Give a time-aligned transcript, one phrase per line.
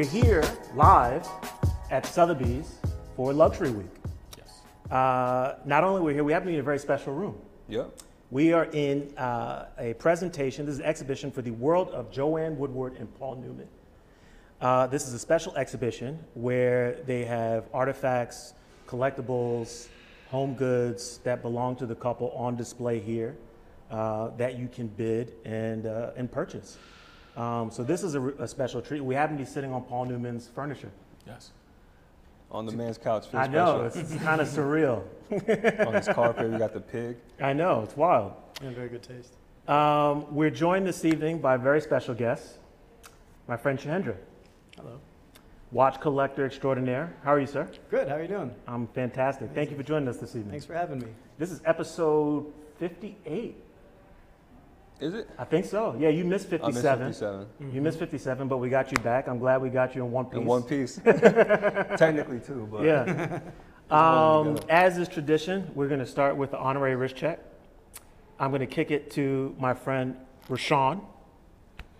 [0.00, 0.42] We're here
[0.74, 1.28] live
[1.90, 2.76] at Sotheby's
[3.16, 3.90] for Luxury Week.
[4.38, 4.62] Yes.
[4.90, 7.36] Uh, not only we're here, we happen to be in a very special room.
[7.68, 8.00] Yep.
[8.30, 10.64] We are in uh, a presentation.
[10.64, 13.68] This is an exhibition for the world of Joanne Woodward and Paul Newman.
[14.58, 18.54] Uh, this is a special exhibition where they have artifacts,
[18.86, 19.88] collectibles,
[20.30, 23.36] home goods that belong to the couple on display here
[23.90, 26.78] uh, that you can bid and, uh, and purchase.
[27.36, 29.00] Um, so this is a, a special treat.
[29.00, 30.90] We happen to be sitting on Paul Newman's furniture.
[31.26, 31.50] Yes.
[32.50, 33.28] On the man's couch.
[33.28, 34.12] Feels I know, special.
[34.14, 35.02] it's kind of surreal.
[35.86, 37.16] On his carpet, we got the pig.
[37.40, 38.32] I know, it's wild.
[38.62, 39.34] Yeah, very good taste.
[39.68, 42.58] Um, we're joined this evening by a very special guest,
[43.46, 44.16] my friend Shahendra,
[44.76, 44.98] Hello.
[45.70, 47.14] watch collector extraordinaire.
[47.22, 47.68] How are you, sir?
[47.88, 48.08] Good.
[48.08, 48.52] How are you doing?
[48.66, 49.50] I'm fantastic.
[49.54, 50.50] Thank you for joining us this evening.
[50.50, 51.06] Thanks for having me.
[51.38, 53.54] This is episode 58.
[55.00, 55.30] Is it?
[55.38, 55.96] I think so.
[55.98, 57.02] Yeah, you missed 57.
[57.02, 57.46] I missed 57.
[57.46, 57.74] 57.
[57.74, 59.28] You missed 57, but we got you back.
[59.28, 60.38] I'm glad we got you in one piece.
[60.40, 60.96] In one piece.
[61.04, 63.40] Technically two, but Yeah.
[63.90, 67.40] um, as is tradition, we're going to start with the honorary wrist check.
[68.38, 70.16] I'm going to kick it to my friend
[70.48, 71.00] Rashawn.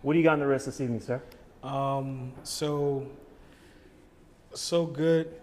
[0.02, 1.22] What do you got on the wrist this evening, sir?
[1.62, 3.06] Um, so,
[4.54, 5.34] so good.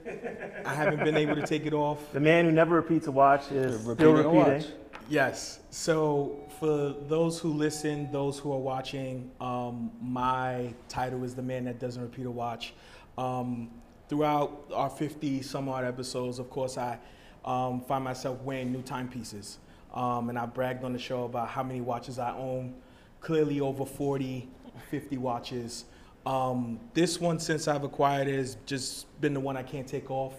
[0.65, 2.11] I haven't been able to take it off.
[2.13, 4.69] The man who never repeats a watch is You're still repeating repeating.
[4.69, 4.86] watch.
[5.09, 5.59] Yes.
[5.69, 11.63] So, for those who listen, those who are watching, um, my title is The Man
[11.63, 12.73] That Doesn't Repeat a Watch.
[13.17, 13.71] Um,
[14.09, 16.99] throughout our 50 some odd episodes, of course, I
[17.45, 19.59] um, find myself wearing new timepieces.
[19.93, 22.75] Um, and I bragged on the show about how many watches I own.
[23.21, 24.49] Clearly, over 40,
[24.91, 25.85] 50 watches.
[26.25, 30.11] Um, this one, since I've acquired it, has just been the one I can't take
[30.11, 30.33] off.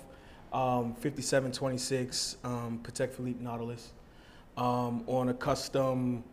[0.52, 3.92] Um, 5726 um, Patek Philippe Nautilus
[4.58, 6.24] um, on a custom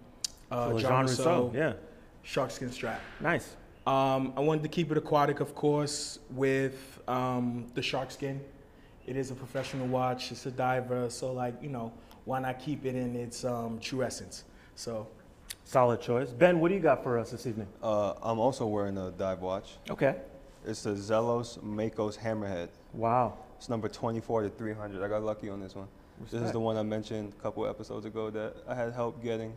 [0.51, 1.73] uh, So Jean Jean Rousseau Rousseau, yeah.
[2.25, 3.01] sharkskin strap.
[3.19, 3.55] Nice.
[3.85, 8.41] Um, I wanted to keep it aquatic, of course, with um, the shark skin.
[9.05, 10.31] It is a professional watch.
[10.31, 11.93] It's a diver, so like you know,
[12.25, 14.43] why not keep it in its um, true essence?
[14.75, 15.07] So
[15.63, 16.29] Solid choice.
[16.31, 17.67] Ben, what do you got for us this evening?
[17.81, 19.77] uh, I'm also wearing a dive watch.
[19.89, 20.15] Okay.
[20.65, 22.69] It's the Zelos Makos Hammerhead.
[22.93, 23.37] Wow.
[23.57, 25.03] It's number 24 to 300.
[25.03, 25.87] I got lucky on this one.
[26.31, 29.53] This is the one I mentioned a couple episodes ago that I had help getting.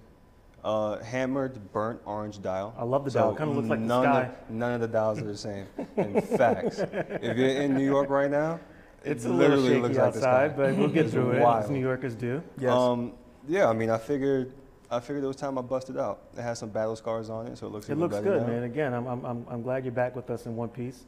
[0.65, 2.75] Uh, hammered burnt orange dial.
[2.77, 3.33] I love the dial.
[3.33, 4.23] It Kinda looks like the none sky.
[4.23, 5.67] Of, none of the dials are the same.
[5.97, 8.59] In facts, if you're in New York right now,
[9.05, 10.57] It's it a little literally shaky looks like the outside, sky.
[10.57, 11.71] but we'll get It's through it, as wild.
[11.71, 12.43] New Yorkers do.
[12.59, 12.73] Yes.
[12.73, 13.13] Um,
[13.47, 14.53] yeah, I mean, I figured,
[14.91, 16.23] I figured it was time I busted out.
[16.37, 17.87] It has some battle scars on it, so it looks.
[17.89, 18.49] it even looks better good, now.
[18.49, 18.63] man.
[18.65, 21.05] Again, I'm, I'm, I'm, I'm glad you're back with us in one piece.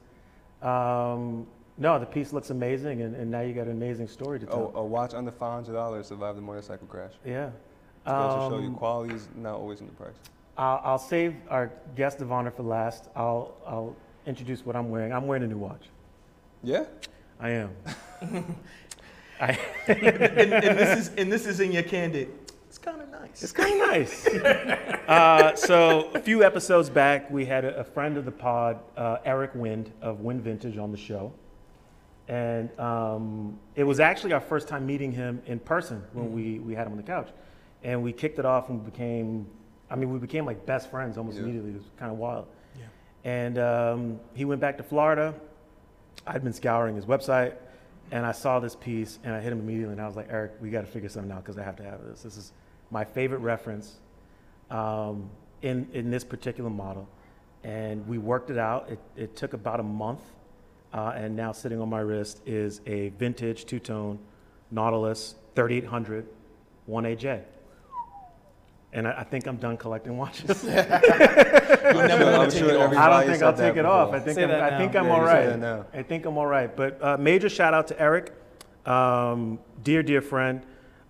[0.62, 1.48] Um,
[1.80, 4.70] no, the piece looks amazing, and, and now you got an amazing story to Oh,
[4.70, 4.82] tell.
[4.82, 7.12] a watch under five hundred dollars survived the motorcycle crash.
[7.24, 7.46] Yeah.
[7.46, 7.52] It
[8.06, 10.14] goes to show you Um, quality is not always in the price.
[10.56, 13.08] I'll, I'll save our guest of honor for last.
[13.16, 13.96] I'll, I'll
[14.26, 15.12] introduce what I'm wearing.
[15.12, 15.86] I'm wearing a new watch.
[16.62, 16.84] Yeah,
[17.40, 17.70] I am.
[19.40, 19.58] I,
[19.88, 19.98] and,
[20.52, 22.28] and this is and this is in your candid.
[22.68, 23.42] It's kind of nice.
[23.42, 24.26] It's kind of nice.
[25.08, 29.16] uh, so a few episodes back, we had a, a friend of the pod, uh,
[29.24, 31.32] Eric Wind of Wind Vintage, on the show,
[32.30, 36.74] and um, it was actually our first time meeting him in person when we we
[36.76, 37.28] had him on the couch,
[37.82, 39.46] and we kicked it off and became,
[39.90, 41.42] I mean, we became like best friends almost Yeah.
[41.42, 41.70] immediately.
[41.72, 42.46] It was kind of wild.
[42.78, 42.84] Yeah.
[43.24, 45.34] And um, he went back to Florida.
[46.24, 47.54] I'd been scouring his website,
[48.12, 50.52] and I saw this piece, and I hit him immediately, and I was like, Eric,
[50.60, 52.22] we got to figure something out because I have to have this.
[52.22, 52.52] This is
[52.92, 53.96] my favorite reference
[54.70, 55.28] um,
[55.62, 57.08] in in this particular model,
[57.64, 58.88] and we worked it out.
[58.88, 60.20] It, it took about a month,
[60.92, 64.18] uh, and now sitting on my wrist is a vintage two-tone
[64.70, 66.26] Nautilus 3800
[66.88, 67.42] 1AJ.
[68.92, 70.62] And I, I think I'm done collecting watches.
[70.64, 70.90] You'll never
[72.24, 72.84] I'm want to take sure it off.
[72.86, 74.12] every- I don't think said I'll that take it off.
[74.12, 74.78] I think Say I'm, that I now.
[74.78, 75.46] think I'm Yeah, all you say right.
[75.46, 75.86] that now.
[75.94, 76.74] I think I'm all right.
[76.76, 78.32] But uh, major shout out to Eric,
[78.86, 80.62] um, dear dear friend.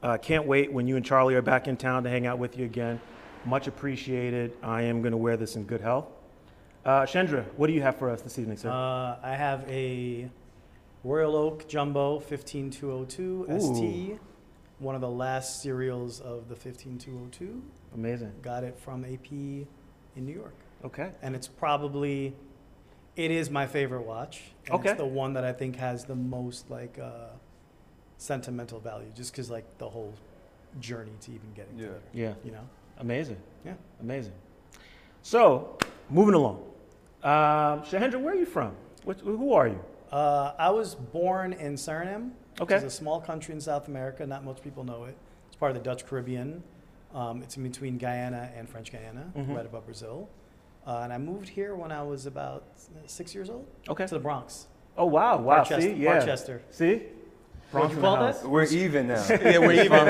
[0.02, 2.56] Uh, can't wait when you and Charlie are back in town to hang out with
[2.58, 3.00] you again.
[3.46, 4.52] Much appreciated.
[4.62, 6.06] I am going to wear this in good health.
[6.84, 8.70] Uh, Shendra, what do you have for us this evening, sir?
[8.70, 10.30] Uh, I have a
[11.04, 14.18] Royal Oak Jumbo 15202 ST,
[14.78, 17.62] one of the last serials of the 15202.
[17.94, 18.32] Amazing.
[18.40, 19.66] Got it from AP in
[20.16, 20.54] New York.
[20.84, 21.10] Okay.
[21.20, 22.34] And it's probably,
[23.16, 24.42] it is my favorite watch.
[24.66, 24.90] And Okay.
[24.90, 27.26] It's the one that I think has the most like uh,
[28.16, 30.14] sentimental value, just because like the whole
[30.78, 31.86] journey to even getting Yeah.
[31.86, 32.00] to there.
[32.14, 32.34] Yeah.
[32.42, 32.66] You know?
[32.98, 33.36] Amazing.
[33.66, 33.74] Yeah.
[34.00, 34.32] Amazing.
[35.22, 35.76] So,
[36.08, 36.64] moving along.
[37.22, 38.74] Um, Shahendra, where are you from?
[39.04, 39.80] What, who are you?
[40.10, 42.30] Uh, I was born in Suriname,
[42.60, 42.74] Okay.
[42.76, 44.26] which is a small country in South America.
[44.26, 45.16] Not much people know it.
[45.48, 46.62] It's part of the Dutch Caribbean.
[47.14, 49.54] Um, it's in between Guyana and French Guiana, Mhm.
[49.56, 50.28] right above Brazil.
[50.86, 52.64] Uh, and I moved here when I was about
[53.06, 54.06] six years old Okay.
[54.06, 54.66] to the Bronx.
[54.96, 55.62] Oh wow, wow.
[55.62, 56.20] Parkchester- See, yeah.
[56.20, 56.60] Parkchester.
[56.70, 57.02] See,
[57.72, 58.42] What'd you call that?
[58.44, 59.24] We're even now.
[59.30, 60.06] yeah, we're even.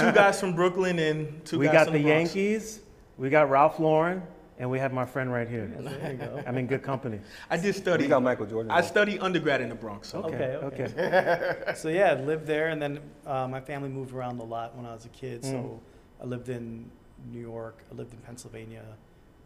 [0.00, 2.80] Two guys from Brooklyn and two we guys got from the the Yankees,
[3.18, 4.22] we got Ralph Lauren,
[4.58, 5.70] and we have my friend right here.
[5.74, 6.42] Yeah, there you go.
[6.46, 7.20] I'm in good company.
[7.50, 8.06] I did We study.
[8.06, 8.70] got Michael Jordan.
[8.70, 8.86] I though.
[8.86, 10.08] studied undergrad in the Bronx.
[10.08, 10.22] So.
[10.22, 10.84] Okay, okay.
[10.84, 11.74] okay.
[11.74, 14.86] so yeah, I lived there, and then uh, my family moved around a lot when
[14.86, 15.42] I was a kid.
[15.42, 15.50] Mm.
[15.50, 15.80] So
[16.22, 16.90] I lived in
[17.32, 18.84] New York, I lived in Pennsylvania,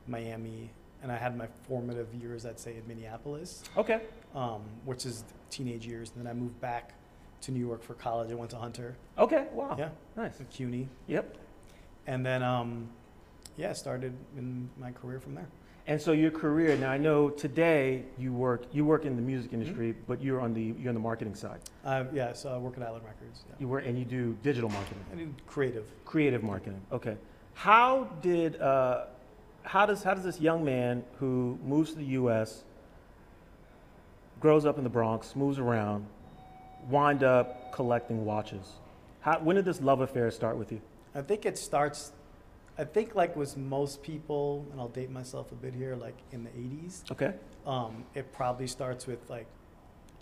[0.06, 0.70] Miami,
[1.02, 4.00] and I had my formative years, I'd say, in Minneapolis, Okay.
[4.34, 6.10] um, which is teenage years.
[6.14, 6.94] And then I moved back
[7.42, 8.30] to New York for college.
[8.32, 9.46] I went to Hunter, Okay.
[9.52, 9.76] Wow.
[9.78, 10.40] yeah, Nice.
[10.50, 11.36] CUNY, Yep.
[12.08, 12.88] and then um,
[13.58, 15.48] yeah, started in my career from there.
[15.86, 19.50] And so your career now, I know today you work you work in the music
[19.50, 19.60] Mm-hmm.
[19.62, 21.60] industry, but you're on the you're on the marketing side.
[21.84, 23.44] Uh, yeah, so I work at Island Records.
[23.48, 23.54] Yeah.
[23.58, 25.86] You work and you do digital marketing, I do creative.
[26.04, 26.80] creative marketing.
[26.92, 27.16] Okay.
[27.54, 29.06] How did uh,
[29.62, 32.64] how does how does this young man who moves to the U.S.
[34.40, 36.06] grows up in the Bronx, moves around,
[36.90, 38.66] wind up collecting watches?
[39.20, 40.80] How, when did this love affair start with you?
[41.14, 42.12] I think it starts.
[42.78, 46.44] I think like with most people, and I'll date myself a bit here, like in
[46.44, 47.10] the '80s.
[47.10, 47.34] Okay.
[47.66, 49.46] Um, it probably starts with like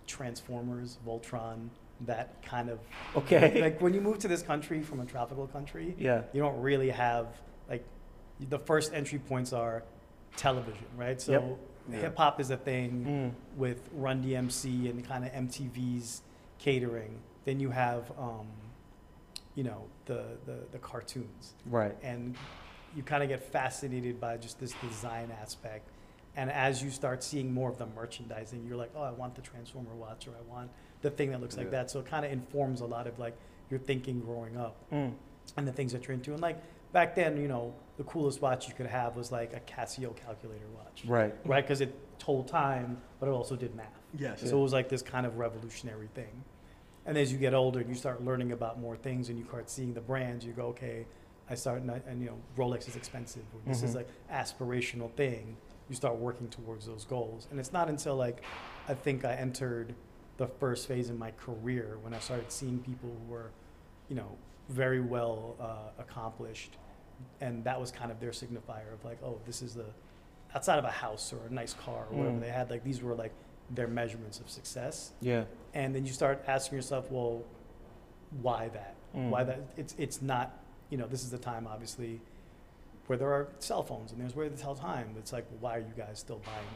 [0.06, 1.68] Transformers, Voltron,
[2.02, 2.78] that kind of.
[3.16, 3.60] Okay.
[3.60, 6.22] Like when you move to this country from a tropical country, Yeah.
[6.32, 7.26] you don't really have
[7.68, 7.84] like
[8.48, 9.82] the first entry points are
[10.36, 11.20] television, right?
[11.20, 11.58] So Yep.
[11.88, 11.96] Yeah.
[12.00, 13.04] hip hop is a thing
[13.36, 13.58] Mm.
[13.58, 16.22] with Run DMC and kind of MTV's
[16.58, 17.20] catering.
[17.44, 18.46] Then you have, um,
[19.56, 21.54] you know, the, the, the cartoons.
[21.66, 21.96] Right.
[22.02, 22.36] And
[22.94, 25.88] you kind of get fascinated by just this design aspect.
[26.36, 29.40] And as you start seeing more of the merchandising, you're like, oh, I want the
[29.40, 30.70] Transformer watch or I want
[31.00, 31.90] the thing that looks like that.
[31.90, 33.34] So it kind of informs a lot of like
[33.70, 35.14] your thinking growing up Mm.
[35.56, 36.32] and the things that you're into.
[36.32, 36.58] And like
[36.92, 40.66] back then, you know, the coolest watch you could have was like a Casio calculator
[40.74, 41.34] watch, Right.
[41.46, 41.64] right?
[41.64, 43.86] Because it told time, but it also did math.
[44.18, 44.40] Yes.
[44.42, 46.44] So it was like this kind of revolutionary thing.
[47.06, 49.70] And as you get older and you start learning about more things and you start
[49.70, 51.06] seeing the brands, you go, okay,
[51.48, 53.96] I start, and, I- and you know, Rolex is expensive, or this is Mhm.
[53.96, 55.56] like aspirational thing.
[55.88, 57.46] You start working towards those goals.
[57.50, 58.42] And it's not until like,
[58.88, 59.94] I think I entered
[60.36, 63.50] the first phase in my career when I started seeing people who were,
[64.08, 64.36] you know,
[64.68, 66.76] very well uh, accomplished.
[67.40, 69.86] And that was kind of their signifier of like, oh, this is the,
[70.56, 72.40] outside of a house or a nice car or whatever Mm.
[72.40, 73.32] they had, like these were like
[73.70, 75.12] their measurements of success.
[75.20, 75.44] Yeah.
[75.74, 77.42] And then you start asking yourself, well,
[78.42, 78.94] why that?
[79.14, 79.30] Mm.
[79.30, 79.60] Why that?
[79.76, 80.60] It's it's not.
[80.90, 82.20] You know, this is the time, obviously,
[83.06, 85.08] where there are cell phones and there's where to tell time.
[85.18, 86.66] It's like, well, why are you guys still buying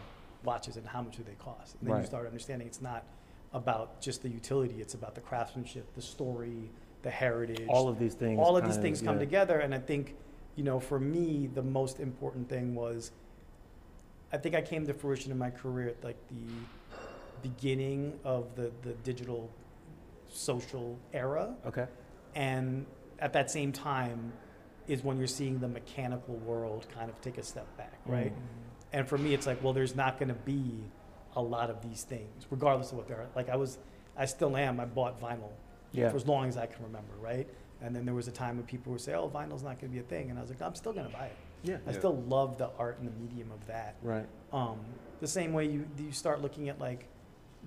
[0.42, 1.76] watches and how much do they cost?
[1.80, 3.04] And then you start understanding it's not
[3.52, 4.76] about just the utility.
[4.80, 6.70] It's about the craftsmanship, the story,
[7.02, 7.66] the heritage.
[7.68, 8.38] All of these things.
[8.38, 9.20] all of these things come yeah.
[9.20, 9.58] together.
[9.60, 10.16] And I think,
[10.56, 13.12] you know, for me, the most important thing was,
[14.32, 16.52] I think I came to fruition in my career at like the
[17.42, 19.50] beginning of the, the digital
[20.28, 21.54] social era.
[21.66, 21.86] Okay.
[22.34, 22.86] And
[23.18, 24.32] at that same time
[24.86, 28.32] is when you're seeing the mechanical world kind of take a step back, right?
[28.32, 28.40] Mm.
[28.92, 30.84] And for me, it's like, well, there's not going to be
[31.36, 33.48] a lot of these things, regardless of what they're like.
[33.48, 33.78] I was,
[34.16, 34.80] I still am.
[34.80, 35.50] I bought vinyl
[35.92, 36.10] Yeah.
[36.10, 37.48] for as long as I can remember, right?
[37.82, 39.94] And then there was a time when people would say, "Oh, vinyl's not going to
[39.94, 41.36] be a thing," and I was like, "I'm still going to buy it.
[41.62, 41.78] Yeah.
[41.86, 41.98] I Yeah.
[41.98, 44.26] still love the art and the medium of that." Right.
[44.52, 44.80] Um,
[45.20, 47.06] the same way you you start looking at like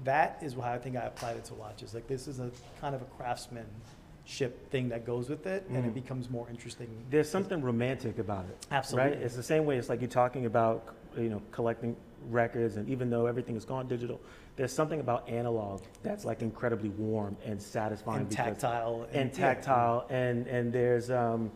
[0.03, 1.93] that is how I think I applied it to watches.
[1.93, 2.49] Like this is a
[2.81, 5.87] kind of a craftsmanship thing that goes with it, and Mm.
[5.87, 6.87] it becomes more interesting.
[7.09, 8.65] There's something romantic about it.
[8.71, 9.11] Absolutely.
[9.11, 9.21] Right?
[9.21, 11.95] It's the same way it's like you're talking about, you know, collecting
[12.29, 14.19] records and even though everything has gone digital,
[14.55, 19.45] there's something about analog that's like incredibly warm and satisfying and because- tactile and yeah.
[19.45, 21.51] tactile and and there's um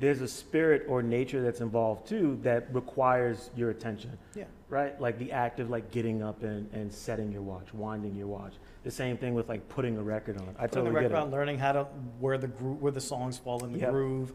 [0.00, 4.44] there's a spirit or nature that's involved too that requires your attention Yeah.
[4.68, 8.26] right like the act of like getting up and, and setting your watch winding your
[8.26, 11.04] watch the same thing with like putting a record on i Putting totally the get
[11.12, 11.84] record it on, learning how to
[12.18, 13.90] where the groove, where the songs fall in the Yep.
[13.90, 14.32] groove,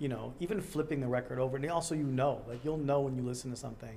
[0.00, 1.56] you know, even flipping the record over.
[1.56, 3.96] And also, you know, like you'll know when you listen to something.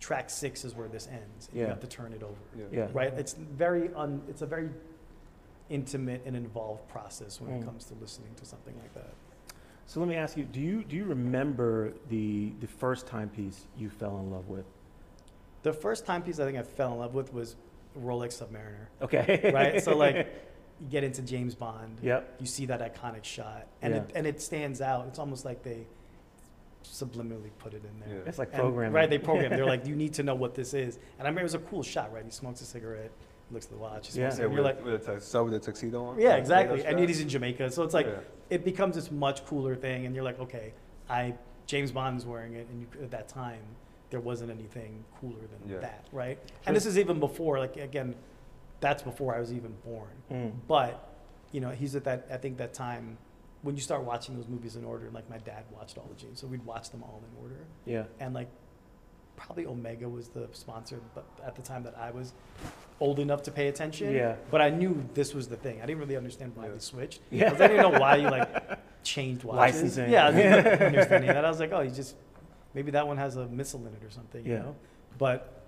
[0.00, 1.48] Track six is where this ends.
[1.52, 2.34] And You have to turn it over.
[2.56, 2.64] Yeah.
[2.72, 3.12] yeah Right?
[3.14, 4.20] It's very un.
[4.28, 4.68] It's a very
[5.70, 7.62] intimate and involved process when Mm.
[7.62, 9.12] it comes to listening to something like that.
[9.88, 13.88] So let me ask you do you do you remember the the first timepiece you
[13.90, 14.66] fell in love with?
[15.62, 17.56] The first timepiece I think I fell in love with was
[17.98, 18.86] Rolex Submariner.
[19.02, 19.50] okay.
[19.52, 19.82] Right?
[19.82, 20.16] so like,
[20.80, 21.98] you get into James Bond.
[22.02, 22.36] yep.
[22.38, 23.66] You see that iconic shot.
[23.82, 24.00] And Yeah.
[24.02, 25.06] it and it stands out.
[25.08, 25.86] It's almost like they
[26.84, 28.18] subliminally put it in there.
[28.18, 28.28] Yeah.
[28.28, 28.92] it's like And- programming.
[28.92, 29.50] right they program.
[29.50, 30.96] They're like you need to know what this is.
[31.18, 32.24] And i remember it was a cool shot right?
[32.24, 33.10] He smokes a cigarette.
[33.10, 34.30] he looks at the watch he Yeah.
[34.34, 36.20] Yeah, you're with, like with a tux- so with a tuxedo on.
[36.20, 37.08] yeah exactly those and shots?
[37.08, 38.20] he's in jamaica so it's like Yeah.
[38.50, 40.72] it becomes this much cooler thing and you're like okay
[41.08, 41.34] i
[41.66, 43.62] james Bond's wearing it and you, at that time
[44.10, 45.80] there wasn't anything cooler than Yeah.
[45.80, 46.38] that, right?
[46.64, 48.14] And this is even before, like again,
[48.80, 50.08] that's before I was even born.
[50.30, 50.52] Mm.
[50.66, 51.10] But
[51.52, 52.26] you know, he's at that.
[52.32, 53.18] I think that time
[53.60, 55.10] when you start watching those movies in order.
[55.12, 57.66] Like my dad watched all the James, so we'd watch them all in order.
[57.84, 58.04] Yeah.
[58.18, 58.48] And like,
[59.36, 62.32] probably Omega was the sponsor, but at the time that I was
[63.00, 64.12] old enough to pay attention.
[64.12, 64.36] Yeah.
[64.50, 65.80] But I knew this was the thing.
[65.82, 66.72] I didn't really understand why Yeah.
[66.72, 67.20] they switched.
[67.30, 67.50] Yeah.
[67.50, 68.48] 'Cause I didn't know why you like
[69.04, 69.58] changed watches.
[69.82, 70.10] Licensing.
[70.10, 71.44] Yeah, I didn't understanding that.
[71.44, 72.16] I was like, oh, you just
[72.74, 74.44] maybe that one has a missile in it or something.
[74.44, 74.58] You Yeah.
[74.60, 74.76] know.
[75.16, 75.62] But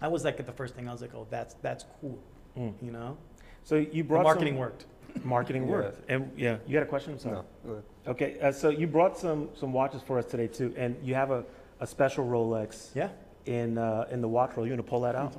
[0.00, 0.88] I was like at the first thing.
[0.88, 2.18] I was like, oh, that's that's cool.
[2.56, 2.74] Mm.
[2.82, 3.16] You know.
[3.64, 4.86] So you The brought marketing some, worked.
[5.24, 5.70] Marketing Yeah.
[5.70, 6.10] worked.
[6.10, 7.12] And yeah, you had a question?
[7.14, 7.38] I'm sorry.
[7.64, 7.82] No.
[8.06, 11.30] Okay, uh, so you brought some some watches for us today too, and you have
[11.32, 11.44] a,
[11.80, 13.08] a special Rolex Yeah.
[13.46, 14.64] in uh, in the watch roll.
[14.66, 15.36] You want to pull that out?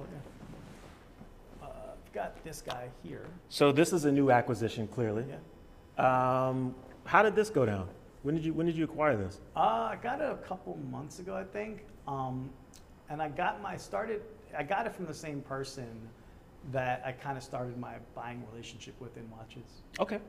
[2.12, 3.26] I've got this guy here.
[3.48, 5.24] So this is a new acquisition, clearly.
[5.98, 6.48] Yeah.
[6.50, 6.76] Um,
[7.06, 7.88] how did this go down?
[8.24, 9.40] When did you when did you acquire this?
[9.56, 9.60] Uh,
[9.94, 11.86] I got it a couple months ago, I think.
[12.10, 12.50] Um,
[13.10, 14.22] and I got my started.
[14.58, 15.88] I got it from the same person
[16.74, 19.84] that I kind of started my buying relationship with in watches.
[20.00, 20.20] Okay.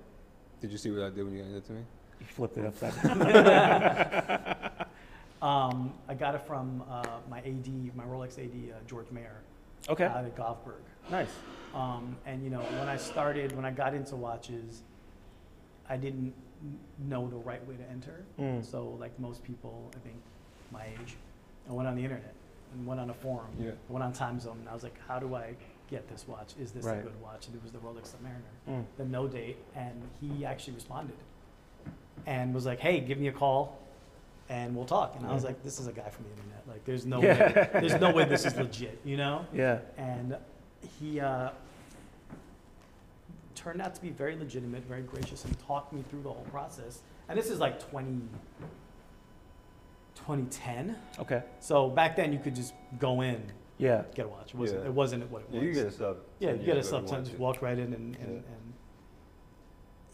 [0.60, 1.82] Did you see what I did when you handed it to me?
[2.20, 4.56] You flipped it upside down.
[5.42, 9.42] Um, I got it from uh, my AD, my Rolex AD, uh, George Mayer,
[9.88, 10.04] Okay.
[10.04, 10.84] out at Govberg.
[11.10, 11.30] Nice.
[11.74, 14.82] Um, and you know, when I started, when I got into watches,
[15.88, 16.34] I didn't
[16.98, 18.24] know the right way to enter.
[18.38, 18.64] Mm.
[18.64, 20.16] So, like most people, I think
[20.70, 21.16] my age,
[21.68, 22.34] I went on the internet
[22.74, 23.48] and went on a forum.
[23.58, 23.70] Yeah.
[23.88, 25.54] Went on Time Zone, and I was like, "How do I
[25.90, 26.54] get this watch?
[26.60, 26.98] Is this Right.
[26.98, 28.84] a good watch?" And it was the Rolex Submariner, Mm.
[28.96, 31.16] the no date, and he actually responded
[32.26, 33.78] and was like, "Hey, give me a call,
[34.48, 36.68] and we'll talk." And I was like, "This is a guy from the internet.
[36.68, 37.46] Like, there's no Yeah.
[37.46, 39.80] way, there's no way this is legit, you know?" Yeah.
[39.96, 40.36] and
[40.98, 41.50] he uh,
[43.54, 47.02] turned out to be very legitimate, very gracious, and talked me through the whole process.
[47.28, 48.20] And this is like 20,
[50.16, 50.96] 2010.
[51.20, 51.42] Okay.
[51.60, 53.42] So back then you could just go in,
[53.78, 54.04] Yeah.
[54.14, 54.54] get a watch.
[54.54, 54.86] It wasn't, Yeah.
[54.88, 55.62] it, wasn't what it was.
[55.62, 56.16] Yeah, you get a sub.
[56.38, 58.52] Yeah, you get a to sub watch just walk right in and, and, Yeah.
[58.52, 58.72] and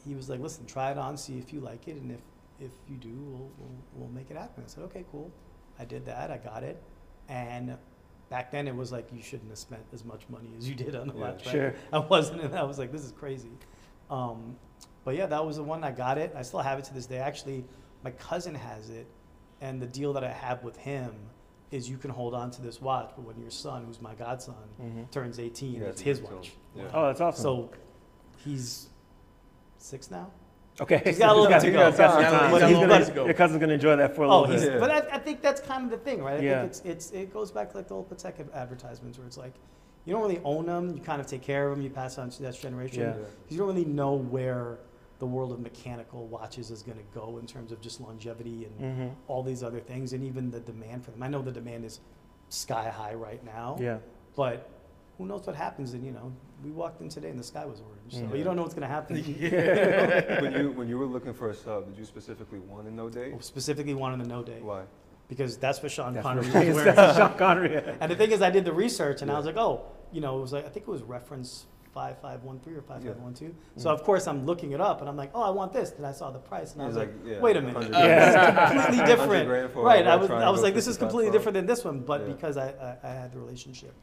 [0.05, 2.21] he was like, listen, try it on, see if you like it, and if,
[2.61, 4.65] if you do, we'll, we'll, we'll make it happen.
[4.65, 5.31] I said, okay, cool.
[5.79, 6.83] I did that, I got it.
[7.29, 7.77] And
[8.31, 10.95] back then it was like, you shouldn't have spent as much money as you did
[10.95, 11.21] on the Yeah.
[11.21, 11.47] watch.
[11.47, 11.75] Sure.
[11.93, 13.51] I wasn't, and I was like, this is crazy.
[14.11, 14.57] Um,
[15.05, 16.33] but yeah, that was the one I got it.
[16.37, 17.19] I still have it to this day.
[17.19, 17.65] Actually,
[18.05, 19.07] my cousin has it,
[19.61, 21.13] and the deal that I have with him
[21.71, 24.55] is you can hold on to this watch, but when your son, who's my godson,
[24.79, 26.53] hmm turns 18, Yeah, it's it's his his watch.
[26.75, 26.85] Yeah.
[26.95, 27.43] Oh, that's awesome.
[27.43, 27.71] So
[28.39, 28.89] he's
[29.79, 30.31] six now.
[30.81, 31.01] Okay.
[31.05, 31.87] he's got a little bit to go.
[31.91, 32.51] He's got time.
[32.53, 33.25] He's he's got a gonna- go.
[33.25, 34.75] Your cousin's gonna enjoy that for a Oh, little he's, bit.
[34.75, 34.79] Yeah.
[34.81, 36.41] but I, I think that's kind of the thing, right?
[36.41, 36.61] I Yeah.
[36.61, 39.37] think it's it's it goes back to like the old Patek ad- advertisements where it's
[39.39, 39.55] like
[40.05, 42.31] you don't really own them, you kind of take care of them, you pass on
[42.31, 43.01] to the next generation.
[43.01, 43.13] Yeah.
[43.13, 44.79] 'Cause You don't really know where
[45.19, 48.95] the world of mechanical watches is going to go in terms of just longevity and
[48.97, 51.23] hmm all these other things, and even the demand for them.
[51.25, 52.01] I know the demand is
[52.51, 53.99] sky high right now, Yeah.
[54.37, 54.71] but
[55.19, 55.93] who knows what happens?
[55.95, 56.33] And you know,
[56.65, 58.39] we walked in today and the sky was orange, so Mm.
[58.39, 59.17] you don't know what's going to happen.
[60.43, 63.09] when you when you were looking for a sub, did you specifically want a no
[63.11, 63.35] date?
[63.45, 64.83] Specifically, wanted a no day Why?
[65.29, 66.95] because that's what Sean That's Connery what- was wearing.
[66.95, 67.77] that's Sean Connery.
[68.01, 69.83] And the thing is, I did the research, and I was like, oh,
[70.13, 72.83] you know, it was like I think it was reference five five one three or
[72.83, 73.13] five Yeah.
[73.13, 73.55] five one two.
[73.77, 73.95] So Mm.
[73.95, 75.91] of course I'm looking it up, and I'm like, oh, I want this.
[75.91, 77.93] Then I saw the price, and I was It's like, yeah, wait a minute, 100
[77.93, 78.71] this Yeah.
[78.71, 79.49] completely different.
[79.49, 80.07] grand for a Right?
[80.07, 81.39] I was I was like, this is completely pro.
[81.39, 82.33] different than this one, but Yeah.
[82.35, 83.95] because I, I I had the relationship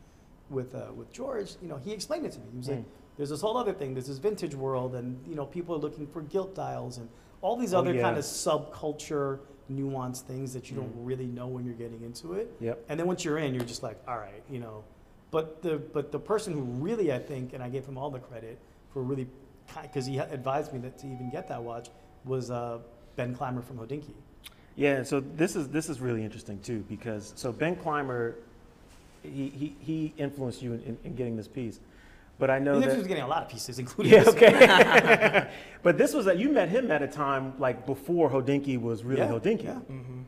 [0.49, 2.45] with uh, with George, you know, he explained it to me.
[2.51, 2.85] He was like, Mm.
[3.17, 3.93] there's this whole other thing.
[3.93, 7.09] There's this vintage world, and you know, people are looking for gilt dials and
[7.41, 8.01] all these Oh, other yeah.
[8.01, 9.39] kind of subculture
[9.71, 10.81] nuanced things that you Mm.
[10.81, 12.55] don't really know when you're getting into it.
[12.59, 12.85] Yep.
[12.89, 14.83] And then once you're in, you're just like, all right, you know.
[15.31, 18.19] But the but the person who really, I think, and I gave him all the
[18.19, 18.59] credit
[18.91, 19.27] for really,
[19.81, 21.89] because he advised me that to even get that watch
[22.25, 22.77] was uh,
[23.15, 24.13] Ben Clymer from Hodinkee.
[24.75, 28.35] Yeah, so this is this is really interesting too because so Ben Clymer,
[29.25, 31.79] he he, he influenced you in, in, in getting this piece,
[32.39, 34.43] but I know He that was getting a lot of pieces, including yeah this one.
[34.43, 35.49] okay,
[35.83, 39.21] but this was that you met him at a time like before Hodinkee was really
[39.21, 39.63] Yeah, Hodinkee.
[39.63, 39.79] yeah.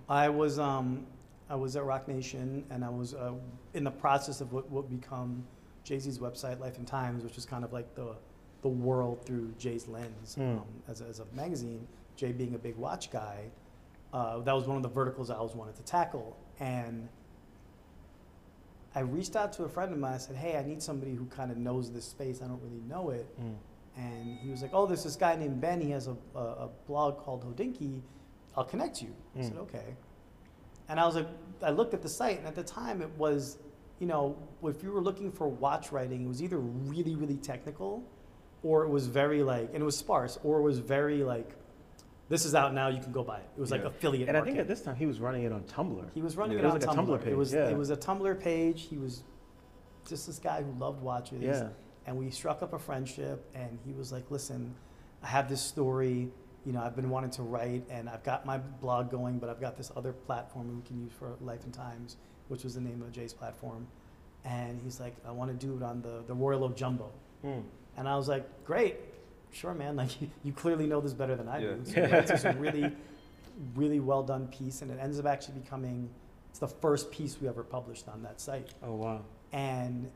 [0.10, 1.06] I was um,
[1.50, 3.34] I was at Roc Nation, and I was uh,
[3.74, 5.44] in the process of what would become
[5.84, 8.16] Jay Z's website, Life and Times, which is kind of like the
[8.62, 10.42] the world through Jay's lens Hmm.
[10.58, 11.88] um, as, a, as a magazine.
[12.16, 13.44] Jay being a big watch guy,
[14.12, 17.08] uh, that was one of the verticals I always wanted to tackle, and
[18.96, 20.14] I reached out to a friend of mine.
[20.14, 22.42] I said, "Hey, I need somebody who kind of knows this space.
[22.42, 23.56] I don't really know it." Mm.
[23.98, 25.82] And he was like, "Oh, there's this guy named Ben.
[25.82, 28.02] He has a, a, a blog called Hodinkee.
[28.56, 29.44] I'll connect you." I Mm.
[29.50, 29.96] said, "Okay."
[30.90, 31.28] And I was like,
[31.62, 33.58] I looked at the site, and at the time it was,
[34.00, 38.04] you know, if you were looking for watch writing, it was either really, really technical,
[38.64, 41.56] or it was very like, and it was sparse, or it was very like
[42.30, 42.88] this is out now.
[42.90, 43.50] You can go buy it.
[43.56, 43.88] It was like Yeah.
[43.88, 44.28] affiliate.
[44.30, 44.62] And I think marketing.
[44.62, 46.10] at this time he was running it on Tumblr.
[46.14, 46.64] He was running Yeah.
[46.66, 47.18] it It was on like a Tumblr.
[47.20, 47.70] Tumblr page, It was yeah.
[47.70, 48.82] it was a Tumblr page.
[48.84, 49.24] He was
[50.08, 51.42] just this guy who loved watches.
[51.42, 51.70] Yeah.
[52.06, 53.46] And we struck up a friendship.
[53.54, 54.76] And he was like, "Listen,
[55.24, 56.32] I have this story.
[56.66, 59.62] You know, I've been wanting to write, and I've got my blog going, but I've
[59.62, 62.18] got this other platform we can use for Life and Times,
[62.50, 63.88] which was the name of Jay's platform."
[64.44, 67.10] And he's like, "I want to do it on the the Royal Oak Jumbo."
[67.44, 67.64] Mm.
[67.98, 68.96] And I was like, "Great,
[69.52, 69.96] sure, man.
[69.96, 71.94] Like you, you clearly know this better than I do." Yeah.
[71.94, 72.92] So it's just a really,
[73.76, 76.10] really well done piece, and it ends up actually becoming
[76.50, 78.70] it's the first piece we ever published on that site.
[78.84, 79.22] Oh wow.
[79.52, 80.10] And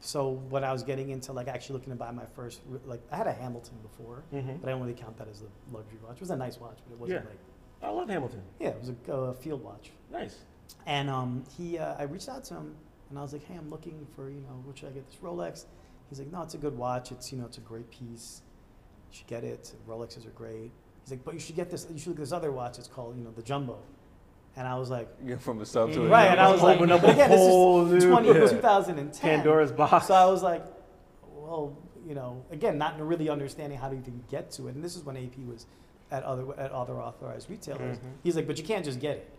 [0.00, 3.16] so what I was getting into like actually looking to buy my first, like I
[3.16, 6.16] had a Hamilton before, hmm but I don't really count that as a luxury watch.
[6.16, 7.28] It was a nice watch, but it wasn't Yeah.
[7.30, 7.38] like
[7.80, 8.42] I love Hamilton.
[8.58, 9.92] yeah, it was a uh, field watch.
[10.10, 10.36] Nice.
[10.86, 12.74] And um, he, uh, I reached out to him,
[13.08, 15.06] and I was like, "Hey, I'm looking for, you know, what should I get?
[15.06, 15.64] This Rolex."
[16.08, 17.12] He's like, "No, it's a good watch.
[17.12, 18.42] It's, you know, it's a great piece.
[19.10, 19.72] You should get it.
[19.88, 20.70] Rolexes are great."
[21.02, 21.86] He's like, "But you should get this.
[21.90, 22.78] You should look at this other watch.
[22.78, 23.78] It's called, you know, the Jumbo."
[24.56, 26.78] And I was like, Yeah, from a sub to a "Right." And I was like,
[26.78, 27.40] Open up but again, this
[28.02, 28.48] is 20, yeah.
[28.48, 29.20] 2010.
[29.20, 30.06] Pandora's box.
[30.08, 30.64] So I was like,
[31.34, 34.96] "Well, you know, again, not really understanding how to even get to it." And this
[34.96, 35.66] is when AP was
[36.10, 37.98] at other at other authorized retailers.
[37.98, 38.02] Mhm.
[38.24, 39.30] He's like, but you can't just get it.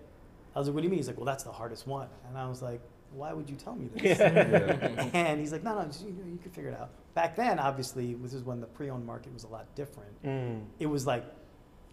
[0.56, 1.00] I was like, what do you mean?
[1.00, 2.08] He's like, well, that's the hardest one.
[2.28, 2.82] And I was like,
[3.14, 4.20] why would you tell me this?
[4.20, 5.10] Yeah.
[5.14, 6.90] and he's like, no, no, just, you, you can figure it out.
[7.16, 10.24] Back then, obviously, this is when the pre-owned market was a lot different.
[10.24, 10.64] Mm.
[10.80, 11.26] It was like,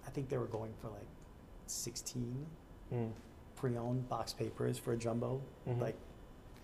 [0.07, 1.07] I think they were going for like
[1.67, 2.47] 16
[2.95, 3.11] Mm.
[3.57, 5.41] pre-owned box papers for a jumbo.
[5.69, 5.81] Mhm.
[5.81, 5.97] Like,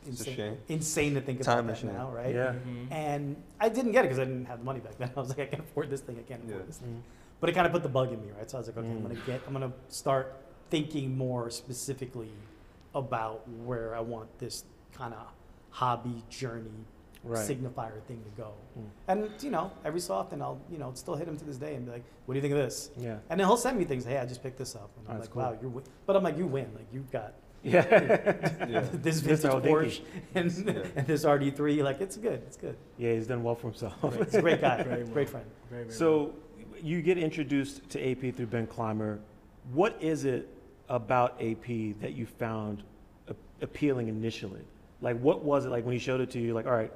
[0.07, 0.59] It's a insane, shame.
[0.69, 1.93] insane to think Time about that machine.
[1.99, 2.33] now, right?
[2.35, 2.55] Yeah.
[2.93, 5.11] And I didn't get it because I didn't have the money back then.
[5.17, 6.17] I was like, I can't afford this thing.
[6.19, 6.67] I can't afford Yeah.
[6.67, 6.91] this thing.
[6.91, 7.01] Mm.
[7.41, 8.49] But it kind of put the bug in me, right?
[8.49, 9.03] So I was like, okay, I'm Mm.
[9.03, 10.37] gonna get, I'm gonna start
[10.71, 12.31] thinking more specifically
[12.95, 15.27] about where I want this kind of
[15.71, 16.71] hobby journey
[17.25, 17.39] Right.
[17.49, 18.51] signifier thing to go.
[18.77, 18.85] Mm.
[19.07, 21.77] And you know, every so often I'll you know still hit him to this day
[21.77, 22.91] and be like, what do you think of this?
[22.99, 23.19] Yeah.
[23.31, 24.05] And then he'll send me things.
[24.05, 25.43] Hey, I just picked this up, and I'm Oh, like, cool.
[25.43, 25.71] wow, you're.
[25.71, 25.85] Win-.
[26.05, 26.69] But I'm like, you win.
[26.75, 27.85] Like you've got Yeah.
[28.69, 28.81] Yeah.
[28.93, 29.23] this Mr.
[29.23, 29.71] vintage Hodinkee.
[29.71, 30.01] Porsche
[30.35, 30.83] and, Yeah.
[30.97, 31.85] and this RD3.
[31.85, 32.43] Like it's good.
[32.45, 32.77] It's good.
[32.99, 33.95] yeah, he's done well for himself.
[34.19, 34.83] He's a great guy.
[34.83, 35.27] Very great well.
[35.27, 35.47] friend.
[35.71, 36.35] Very, very So
[36.83, 39.21] you get introduced to AP through Ben Clymer.
[39.73, 40.49] What is it
[40.97, 42.83] about AP that you found
[43.29, 44.61] a- appealing initially?
[45.01, 46.53] Like, what was it like when he showed it to you?
[46.55, 46.93] Like, all right,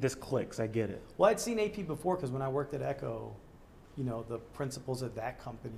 [0.00, 0.58] this clicks.
[0.60, 1.00] I get it.
[1.16, 3.34] Well, I'd seen AP before because when I worked at Ecko,
[3.96, 5.72] you know, the principals of that company,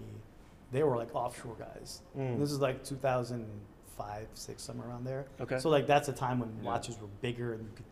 [0.73, 2.01] they were like offshore guys.
[2.17, 2.33] Mm.
[2.33, 5.27] And this is like 2005, six, somewhere around there.
[5.39, 5.59] Okay.
[5.59, 6.65] So like that's a time when Yeah.
[6.71, 7.85] watches were bigger and could,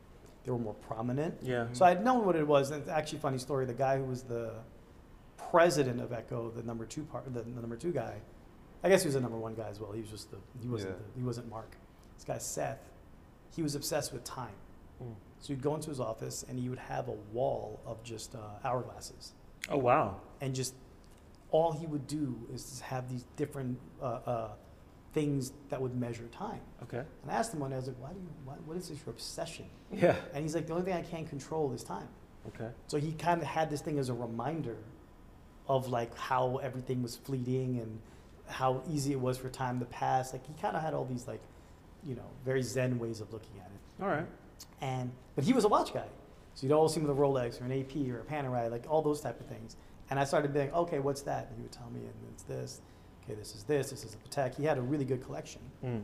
[0.44, 1.34] they were more prominent.
[1.42, 1.66] yeah.
[1.72, 2.70] So I'd known what it was.
[2.70, 3.66] And it's actually, funny story.
[3.66, 4.52] The guy who was the
[5.50, 8.14] president of Ecko, the number two part, the, the number two guy,
[8.84, 9.90] I guess he was the number one guy as well.
[9.92, 10.96] He was just the he wasn't Yeah.
[11.14, 11.74] the, he wasn't Marc.
[12.16, 12.78] This guy Seth,
[13.56, 14.54] he was obsessed with time.
[15.02, 15.14] Mm.
[15.40, 18.38] So you'd go into his office and he would have a wall of just uh,
[18.64, 19.30] hourglasses,
[19.70, 20.20] Oh wow.
[20.40, 20.74] and just
[21.50, 24.48] all he would do is just have these different uh, uh,
[25.12, 26.60] things that would measure time.
[26.82, 27.02] Okay.
[27.22, 28.28] And I asked him one day, I was like, "Why do you?
[28.44, 30.16] Why, what is this your obsession?" Yeah.
[30.34, 32.08] And he's like, "The only thing I can't control is time."
[32.48, 32.70] Okay.
[32.88, 34.76] So he kind of had this thing as a reminder
[35.68, 37.98] of like how everything was fleeting and
[38.46, 40.32] how easy it was for time to pass.
[40.32, 41.40] Like he kind of had all these like,
[42.04, 44.02] you know, very zen ways of looking at it.
[44.02, 44.26] All right.
[44.80, 46.06] And but he was a watch guy,
[46.54, 48.84] so you'd always see him with a Rolex or an AP or a Panerai, like
[48.88, 49.76] all those type of things.
[50.10, 51.48] And I started being, okay, what's that?
[51.48, 52.80] And he would tell me, and it's this.
[53.24, 53.90] Okay, this is this.
[53.90, 54.54] This is a Patek.
[54.54, 55.62] He had a really good collection.
[55.82, 56.02] Mm.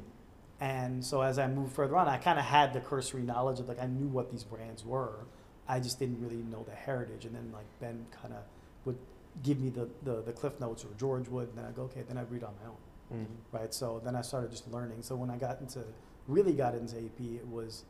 [0.61, 3.69] And so as I moved further on, I kind of had the cursory knowledge of
[3.69, 5.27] like I knew what these brands were.
[5.69, 7.25] I just didn't really know the heritage.
[7.25, 8.43] And then like Ben kind of
[8.85, 8.99] would
[9.43, 12.03] give me the, the the cliff notes or George would, and then I go okay,
[12.07, 12.77] then I read on my own,
[13.13, 13.27] Mm.
[13.53, 13.75] right?
[13.75, 15.03] So then I started just learning.
[15.03, 15.83] So when I got into
[16.29, 17.85] really got into AP, it was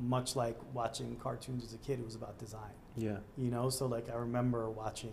[0.00, 1.98] much like watching cartoons as a kid.
[1.98, 3.18] It was about design Yeah.
[3.36, 5.12] you know so like i remember watching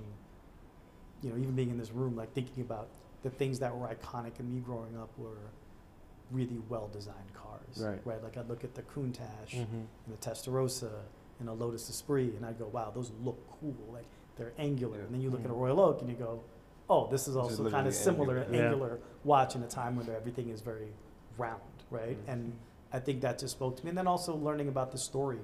[1.21, 2.89] you know even being in this room like thinking about
[3.23, 5.49] the things that were iconic in me growing up were
[6.31, 7.99] really well designed cars Right.
[8.05, 8.23] Right.
[8.23, 9.65] like i'd look at the countach Mhm.
[9.73, 10.91] and the testarossa
[11.39, 15.13] and a lotus esprit and i'd go wow those look cool like they're angular and
[15.13, 16.41] then you look at a royal oak and you go
[16.89, 18.57] oh this is also kind of similar angular.
[18.57, 18.69] Yeah.
[18.71, 20.89] angular watch in a time when everything is very
[21.37, 22.31] round right Mhm.
[22.33, 22.53] and
[22.93, 23.89] I think that just spoke to me.
[23.89, 25.39] And then also learning about the story,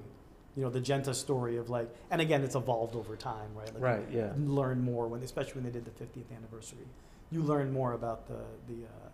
[0.55, 3.73] you know, the Genta story of like, and again, it's evolved over time, right?
[3.73, 4.07] Like Right.
[4.09, 4.31] Yeah.
[4.37, 6.87] Learn more when, especially when they did the 50th anniversary.
[7.29, 9.09] You learn more about the the, uh,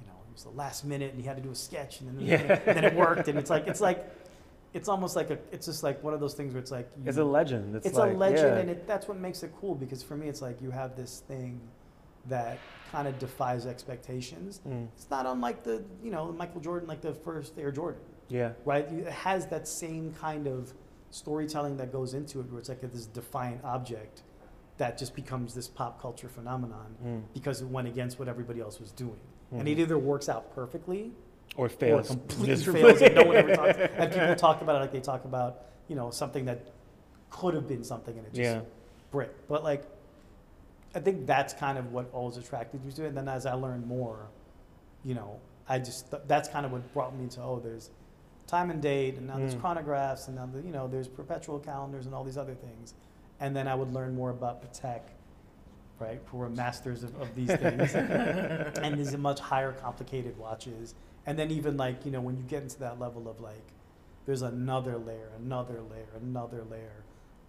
[0.00, 2.08] you know, it was the last minute, and he had to do a sketch, and
[2.16, 2.36] then Yeah.
[2.66, 4.06] and then it worked, and it's like it's like
[4.72, 7.08] it's almost like a it's just like one of those things where it's like you,
[7.08, 7.74] It's a legend.
[7.76, 8.60] It's, it's like, a legend, yeah.
[8.60, 11.22] and it, that's what makes it cool because for me, it's like you have this
[11.26, 11.60] thing
[12.28, 12.58] that
[12.92, 14.60] kind of defies expectations.
[14.68, 14.88] Mm.
[14.94, 18.52] It's not unlike the, you know, Michael Jordan, like the first Air Jordan, Yeah.
[18.64, 18.84] right?
[18.92, 20.72] It has that same kind of
[21.10, 24.22] storytelling that goes into it, where it's like this defiant object
[24.76, 27.22] that just becomes this pop culture phenomenon Mm.
[27.32, 29.18] because it went against what everybody else was doing.
[29.50, 29.72] And Mhm.
[29.72, 31.12] it either works out perfectly
[31.56, 32.10] Or fails.
[32.10, 33.78] or completely fails and no one ever talks.
[33.96, 36.72] And people talk about it like they talk about, you know, something that
[37.30, 38.60] could have been something and it just Yeah.
[39.10, 39.30] brick.
[39.48, 39.84] But like,
[40.94, 43.08] I think that's kind of what always attracted me to it.
[43.08, 44.26] And then as I learned more,
[45.04, 47.90] you know, I just th- that's kind of what brought me to oh, there's
[48.48, 49.60] time and date, and now there's Mm.
[49.60, 52.94] chronographs, and now the, you know there's perpetual calendars and all these other things.
[53.38, 55.02] And then I would learn more about Patek,
[56.00, 56.20] right?
[56.26, 60.96] Who are masters of, of these things, and these are much higher complicated watches.
[61.26, 63.66] And then even like you know when you get into that level of like,
[64.26, 67.04] there's another layer, another layer, another layer,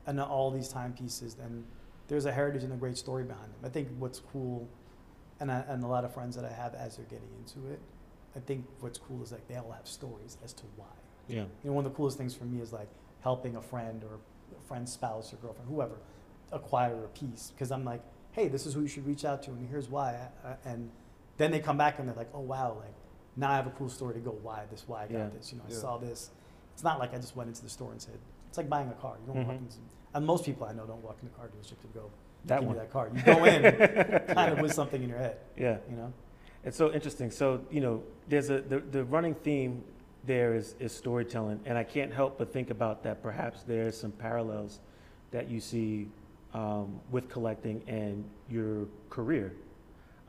[0.06, 1.64] and all these timepieces, and
[2.08, 3.60] there's a heritage and a great story behind them.
[3.64, 4.68] I think what's cool,
[5.40, 7.80] and I, and a lot of friends that I have as they're getting into it,
[8.36, 10.86] I think what's cool is like they all have stories as to why.
[11.28, 11.42] Yeah.
[11.64, 12.90] You know, one of the coolest things for me is like
[13.22, 15.96] helping a friend or a friend's spouse or girlfriend, whoever,
[16.52, 18.02] acquire a piece because I'm like,
[18.34, 20.18] hey, this is who you should reach out to, and here's why.
[20.44, 20.90] Uh, And
[21.38, 22.94] then they come back and they're like, oh wow, like
[23.38, 25.30] now I have a cool story to go why this, why I got Yeah.
[25.30, 25.52] this.
[25.52, 25.78] You know, I Yeah.
[25.78, 26.32] saw this.
[26.74, 28.18] It's not like I just went into the store and said,
[28.48, 29.16] it's like buying a car.
[29.26, 29.60] You don't walk Mhm.
[29.62, 29.78] into,
[30.14, 32.10] and most people I know don't walk in a car dealership to go
[32.46, 32.76] That give one.
[32.78, 33.10] me that car.
[33.14, 33.64] You go in
[34.36, 35.78] kind of with something in your head, Yeah.
[35.90, 36.12] you know.
[36.64, 37.32] It's so interesting.
[37.32, 39.84] So, you know, there's a the, the running theme
[40.26, 43.24] there is, is storytelling, and I can't help but think about that.
[43.24, 44.80] Perhaps there's some parallels
[45.32, 46.10] that you see
[46.54, 49.54] um, with collecting and your career.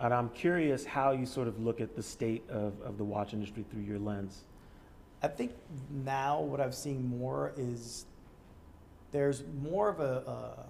[0.03, 3.33] And I'm curious how you sort of look at the state of, of the watch
[3.35, 4.43] industry through your lens.
[5.23, 5.53] I think
[6.05, 8.07] now what I've seen more is
[9.13, 10.67] there's more of a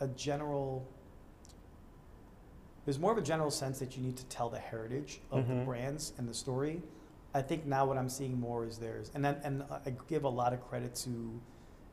[0.00, 0.86] a, a general
[2.84, 5.54] there's more of a general sense that you need to tell the heritage of the
[5.54, 5.64] Mhm.
[5.64, 6.82] brands and the story.
[7.34, 10.28] I think now what I'm seeing more is there's and then, and I give a
[10.28, 11.40] lot of credit to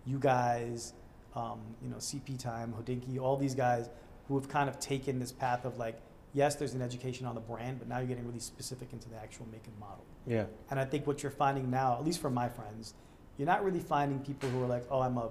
[0.06, 0.94] you guys,
[1.34, 3.90] um, you know, CP Time, Hodinkee, all these guys
[4.28, 6.00] who have kind of taken this path of like,
[6.34, 9.16] yes, there's an education on the brand, but now you're getting really specific into the
[9.18, 10.04] actual make and model.
[10.26, 10.46] Yeah.
[10.70, 12.94] And I think what you're finding now, at least for my friends,
[13.38, 15.30] you're not really finding people who are like, oh, I'm a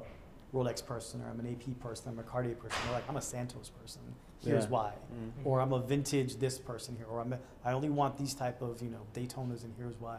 [0.55, 2.79] Rolex person or I'm an AP person, I'm a Cartier person.
[2.85, 4.03] They're like, I'm a Santos person.
[4.45, 4.71] Here's Yeah.
[4.71, 4.93] why.
[5.15, 5.47] Mm.
[5.47, 7.07] Or I'm a vintage this person here.
[7.07, 10.19] Or I'm a, I only want these type of, you know, Daytonas and here's why.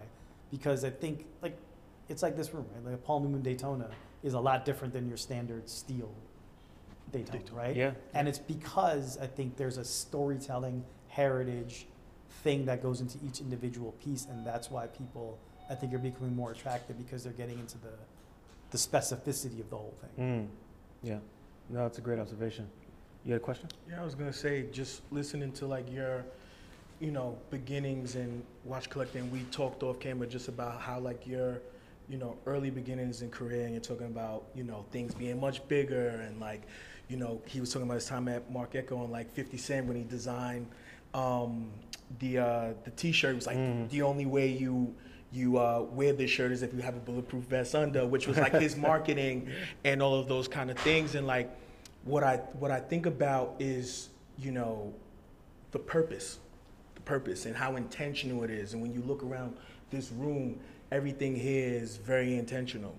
[0.49, 1.57] Because I think, like,
[2.09, 2.85] it's like this room, right?
[2.85, 3.89] Like a Paul Newman Daytona
[4.23, 6.09] is a lot different than your standard steel
[7.11, 7.59] Daytona, Daytona.
[7.61, 7.75] right?
[7.75, 7.91] Yeah.
[8.13, 11.85] And it's because I think there's a storytelling heritage
[12.43, 15.37] thing that goes into each individual piece, and that's why people
[15.69, 17.93] I think are becoming more attracted because they're getting into the
[18.71, 20.49] the specificity of the whole thing.
[21.03, 21.07] Mm.
[21.07, 21.19] Yeah.
[21.69, 22.67] No, it's a great observation.
[23.23, 23.69] You had a question?
[23.87, 26.25] Yeah, I was gonna say, just listening to like your,
[26.99, 29.31] you know, beginnings and watch collecting.
[29.31, 31.61] We talked off camera just about how like your,
[32.09, 35.65] you know, early beginnings in career, and you're talking about you know things being much
[35.67, 36.63] bigger and like,
[37.09, 39.87] you know, he was talking about his time at Marc Ecko and like 50 Cent
[39.87, 40.67] when he designed
[41.13, 41.69] um,
[42.19, 43.31] the uh, the T-shirt.
[43.31, 43.89] It was like Mhm.
[43.89, 44.93] the only way you.
[45.35, 48.37] You uh, wear this shirt is if you have a bulletproof vest under, which was
[48.37, 49.49] like his marketing
[49.83, 51.15] and all of those kind of things.
[51.15, 51.49] And like,
[52.03, 54.93] what I what I think about is you know
[55.71, 56.37] the purpose,
[56.93, 58.73] the purpose, and how intentional it is.
[58.73, 59.57] And when you look around
[59.89, 60.59] this room,
[60.91, 62.93] everything here is very intentional.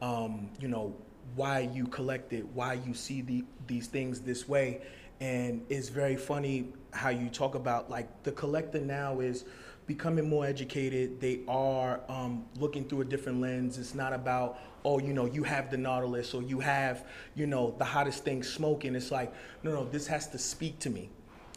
[0.00, 0.94] Um, you know
[1.36, 4.82] why you collect it, why you see the, these things this way,
[5.20, 9.44] and it's very funny how you talk about like the collector now is
[9.86, 11.20] becoming more educated.
[11.20, 13.78] They are um, looking through a different lens.
[13.78, 17.74] It's not about, oh, you know, you have the Nautilus or you have, you know,
[17.78, 18.94] the hottest thing smoking.
[18.94, 19.32] It's like,
[19.62, 21.10] no, no, this has to speak to me.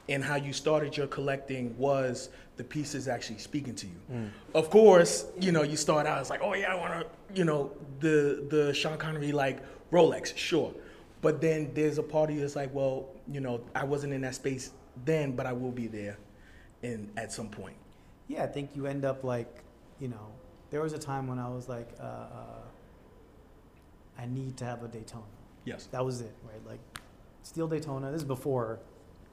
[0.09, 4.31] And how you started your collecting was the pieces actually speaking to you.
[4.53, 7.05] Of course, you know, you start out, it's like, oh yeah, I want to,
[7.37, 9.59] you know, the the Sean Connery like
[9.91, 10.73] Rolex, sure.
[11.21, 14.21] But then there's a part of you that's like, well, you know, I wasn't in
[14.21, 14.71] that space
[15.05, 16.17] then, but I will be there
[16.83, 17.75] in at some point.
[18.27, 19.63] Yeah, I think you end up like,
[19.99, 20.27] you know,
[20.69, 22.61] there was a time when I was like, uh, uh,
[24.17, 25.23] I need to have a Daytona.
[25.65, 25.87] Yes.
[25.91, 26.65] That was it, right?
[26.65, 26.79] Like,
[27.43, 28.11] steel Daytona.
[28.11, 28.79] This is before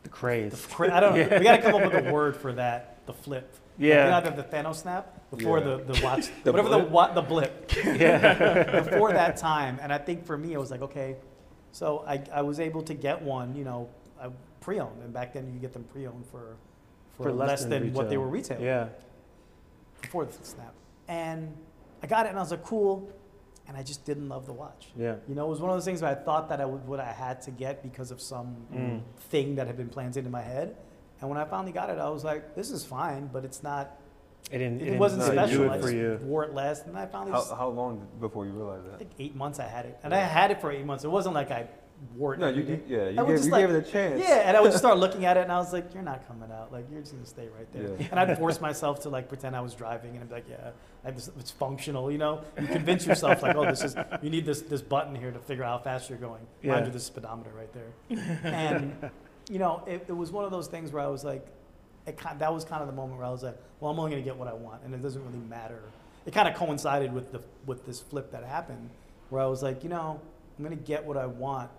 [0.05, 0.53] The craze.
[0.53, 1.17] the fr- I don't.
[1.17, 1.39] Yeah.
[1.39, 3.05] We got to come up with a word for that.
[3.07, 3.57] The flip.
[3.77, 4.05] Yeah.
[4.21, 5.65] You know, the, the Thanos snap before Yeah.
[5.65, 6.31] the the watch.
[6.45, 6.85] The whatever blip?
[6.87, 7.73] the what the blip.
[7.85, 8.81] yeah.
[8.83, 9.79] before that time.
[9.83, 11.17] And I think for me, it was like, okay,
[11.73, 13.89] so I, I was able to get one, you know,
[14.21, 15.03] uh, pre-owned.
[15.03, 16.57] And back then you get them pre-owned for,
[17.17, 18.89] for, less, than, what they were retailing Yeah.
[20.01, 20.73] before the snap.
[21.09, 21.53] And
[22.03, 23.11] I got it and I was like, cool.
[23.67, 24.89] And I just didn't love the watch.
[24.97, 25.17] Yeah.
[25.27, 27.01] You know, it was one of those things where I thought that I would, what
[27.01, 29.01] I had to get because of some Mm.
[29.31, 30.77] thing that had been planted in my head.
[31.21, 33.97] And when I finally got it, I was like, this is fine, but it's not,
[34.51, 34.83] It didn't.
[34.83, 35.65] it, didn't wasn't special.
[35.65, 36.21] Do I it for just you.
[36.25, 38.99] wore it last and I finally How, just, how long before you realized I that?
[38.99, 41.05] think eight months I had it, and I had it for eight months.
[41.05, 41.67] It wasn't like I
[42.17, 42.39] wart.
[42.39, 42.83] No, you, every day.
[42.89, 44.21] you yeah, you I would gave, just you like- gave it a chance.
[44.21, 46.27] Yeah, and I would just start looking at it, and I was like, "You're not
[46.29, 46.73] coming out.
[46.73, 48.07] Like, you're just gonna stay right there." Yeah.
[48.11, 50.71] And I'd force myself to like pretend I was driving, and I'd be like, "Yeah,
[51.05, 54.45] I just, it's functional." You know, you convince yourself like, "Oh, this is you need
[54.47, 56.85] this this button here to figure out how fast you're going." Mind Yeah.
[56.87, 58.39] you, this speedometer right there.
[58.45, 59.11] And
[59.51, 61.47] you know, it, it was one of those things where I was like,
[62.07, 64.23] it that was kind of the moment where I was like, "Well, I'm only gonna
[64.23, 65.81] get what I want, and it doesn't really matter."
[66.27, 68.89] It kind of coincided with the with this flip that happened,
[69.31, 70.21] where I was like, you know,
[70.59, 71.71] I'm gonna get what I want.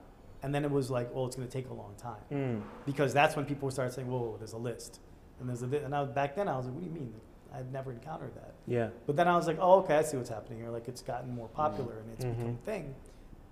[0.46, 2.62] And then it was like, well, it's going to take a long time Mm.
[2.86, 5.00] because that's when people started saying, "Whoa, there's a list,"
[5.40, 5.80] and there's a li-.
[5.80, 7.16] and I was, back then I was like, "What do you mean?
[7.52, 8.90] I'd never encountered that." Yeah.
[9.08, 10.70] But then I was like, "Oh, okay, I see what's happening here.
[10.70, 12.62] Like it's gotten more popular and it's become Mhm.
[12.62, 12.94] a thing."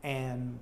[0.03, 0.59] And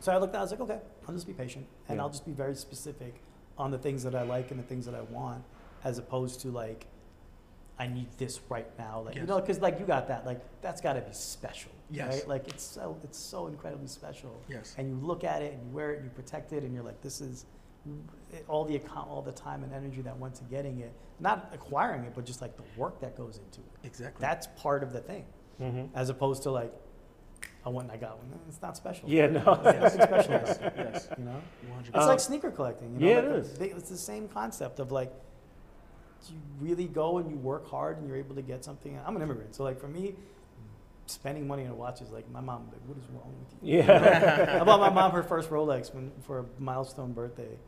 [0.00, 2.02] so I looked at, it, I was like, "Okay, I'll just be patient and Yeah.
[2.02, 3.22] I'll just be very specific
[3.56, 5.44] on the things that I like and the things that I want,
[5.82, 6.88] as opposed to like."
[7.78, 10.80] I need this right now, like you know, because like you got that, like that's
[10.82, 12.14] got to be special, Yes.
[12.20, 12.28] right?
[12.28, 14.74] Like it's so it's so incredibly special Yes.
[14.78, 16.82] and you look at it and you wear it and you protect it and you're
[16.84, 17.46] like this is
[18.48, 22.04] all the account all the time and energy that went to getting it not acquiring
[22.04, 24.20] it but just like the work that goes into it Exactly.
[24.20, 25.24] that's part of the thing
[25.58, 26.72] hmm as opposed to like
[27.64, 29.54] i went and i got one it's not special Yeah, no.
[29.62, 30.32] There's nothing special
[30.76, 31.08] yes.
[31.16, 31.40] you know
[31.72, 31.86] 100%.
[31.94, 33.58] it's like sneaker collecting you know yeah, like it the- is.
[33.58, 35.12] they- it's the same concept of like
[36.28, 39.22] you really go and you work hard and you're able to get something i'm an
[39.22, 40.14] immigrant so like for me
[41.10, 44.58] spending money on watches, like my mom like what is wrong with you Yeah.
[44.60, 47.58] I bought my mom her first Rolex when, for a milestone birthday,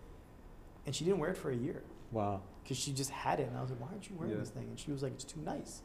[0.86, 2.40] and she didn't wear it for a year wow.
[2.62, 3.48] because she just had it.
[3.48, 4.40] And I was like, "Why aren't you wearing Yeah.
[4.40, 5.82] this thing?" And she was like, "It's too nice."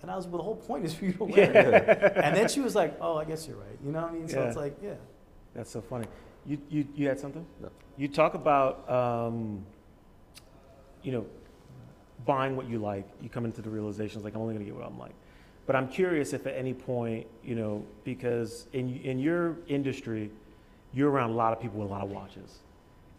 [0.00, 2.34] And I was, like, "Well, the whole point is for you to wear it." And
[2.36, 4.28] then she was like, "Oh, I guess you're right." You know what I mean?
[4.28, 4.94] So it's like, yeah,
[5.54, 6.06] That's so funny.
[6.46, 7.44] You you you had something?
[7.60, 7.70] No.
[7.96, 9.66] You talk about um,
[11.02, 11.26] you know,
[12.24, 13.06] buying what you like.
[13.20, 15.14] You come into the realization, like I'm only gonna get what I'm like.
[15.68, 20.30] But I'm curious if at any point, you know, because in in your industry,
[20.94, 22.60] you're around a lot of people with a lot of watches.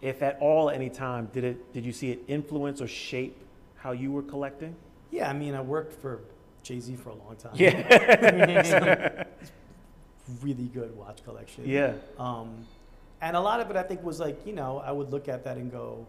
[0.02, 3.38] If at all, any time, did it did you see it influence or shape
[3.76, 4.76] how you were collecting?
[5.12, 5.30] yeah.
[5.30, 6.22] I mean, I worked for
[6.64, 7.52] Jay Z for a long time.
[7.54, 9.26] Yeah.
[10.42, 11.66] really good watch collection.
[11.68, 11.94] yeah.
[12.18, 12.66] Um,
[13.22, 15.44] and a lot of it, I think, was like, you know, I would look at
[15.44, 16.08] that and go,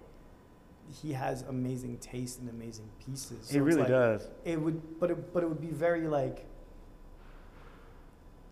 [1.03, 3.47] he has amazing taste and amazing pieces.
[3.47, 4.29] So It really like- does.
[4.45, 6.45] It would, but it, but it would be very like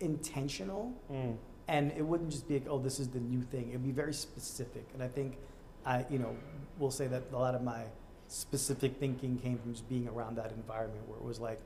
[0.01, 1.37] intentional, Mm.
[1.66, 3.70] and it wouldn't just be like, oh, this is the new thing.
[3.70, 5.38] It'd be very specific, and I think
[5.87, 6.37] I, you know,
[6.79, 7.85] will say that a lot of my
[8.27, 11.61] specific thinking came from just being around that environment where it was like,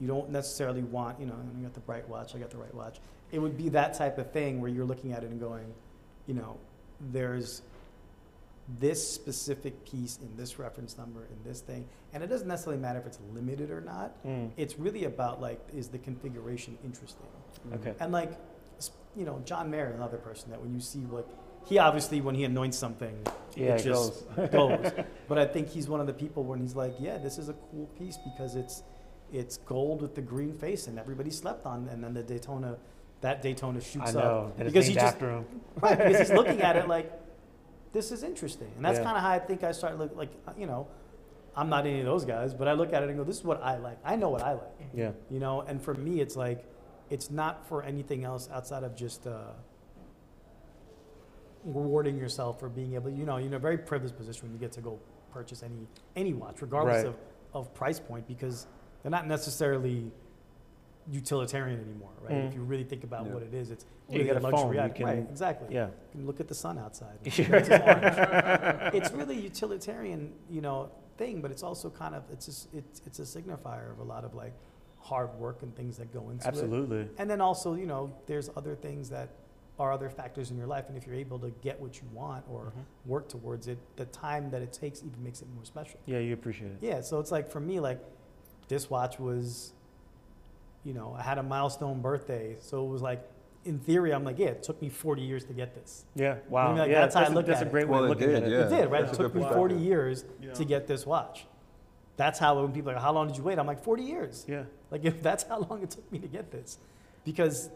[0.00, 2.74] you don't necessarily want, you know, I got the bright watch, I got the right
[2.74, 3.00] watch.
[3.30, 5.72] It would be that type of thing where you're looking at it and going,
[6.26, 6.56] you know,
[7.12, 7.62] there's
[8.78, 12.98] this specific piece in this reference number in this thing, and it doesn't necessarily matter
[13.00, 14.22] if it's limited or not.
[14.24, 14.50] Mm.
[14.56, 17.26] It's really about like, is the configuration interesting?
[17.74, 17.94] Okay.
[18.00, 18.32] And like,
[19.16, 21.26] you know, John Mayer, another person that when you see like,
[21.66, 23.14] he obviously when he anoints something,
[23.56, 24.48] Yeah, it it just goes.
[24.52, 24.92] goes.
[25.28, 27.54] But I think he's one of the people when he's like, yeah, this is a
[27.54, 28.82] cool piece because it's
[29.32, 32.76] it's gold with the green face and everybody slept on, and then the Daytona,
[33.20, 34.20] that Daytona shoots I know.
[34.20, 35.44] up And because named he just after him.
[35.80, 37.12] right because he's looking at it like,
[37.92, 39.04] this is interesting, and that's Yeah.
[39.04, 40.86] kind of how I think I started look like you know.
[41.56, 43.44] I'm not any of those guys, but I look at it and go, "This is
[43.44, 43.98] what I like.
[44.04, 45.12] I know what I like." Yeah.
[45.28, 46.64] you know and for me it's like
[47.10, 49.52] it's not for anything else outside of just uh,
[51.64, 54.58] rewarding yourself for being able you know you're in a very privileged position when you
[54.58, 54.98] get to go
[55.32, 57.06] purchase any any watch regardless Right.
[57.06, 57.16] of,
[57.52, 58.66] of price point because
[59.02, 60.10] they're not necessarily
[61.10, 62.48] utilitarian anymore right Mm.
[62.48, 63.32] if you really think about Yeah.
[63.34, 64.94] what it is it's you really get a phone, luxury you item.
[64.96, 65.86] can- right exactly Yeah.
[65.86, 67.18] you can look at the sun outside
[68.94, 73.18] It's really utilitarian you know thing but it's also kind of it's just it's, it's
[73.18, 74.52] a signifier of a lot of like
[74.98, 77.08] hard work and things that go into it Absolutely.
[77.18, 79.30] and then also you know there's other things that
[79.78, 82.44] are other factors in your life and if you're able to get what you want
[82.50, 82.84] or Mhm.
[83.08, 86.34] work towards it the time that it takes even makes it more special Yeah, you
[86.34, 86.78] appreciate it.
[86.82, 87.98] yeah so it's like for me like
[88.68, 89.72] this watch was
[90.84, 93.22] you know i had a milestone birthday so it was like
[93.64, 96.36] in theory i'm like yeah it took me 40 years to get this Yeah.
[96.48, 96.68] Wow.
[96.70, 97.72] mean, like, yeah, that's how I a- look that's at a it.
[97.72, 98.50] great way Well, of it looking did, at it.
[98.52, 98.58] yeah.
[98.66, 100.52] it did right That's it took me 40 years Yeah.
[100.54, 101.46] to get this watch
[102.16, 104.44] that's how when people are like how long did you wait i'm like 40 years
[104.48, 104.64] Yeah.
[104.90, 106.78] like if that's how long it took me to get this,
[107.24, 107.68] because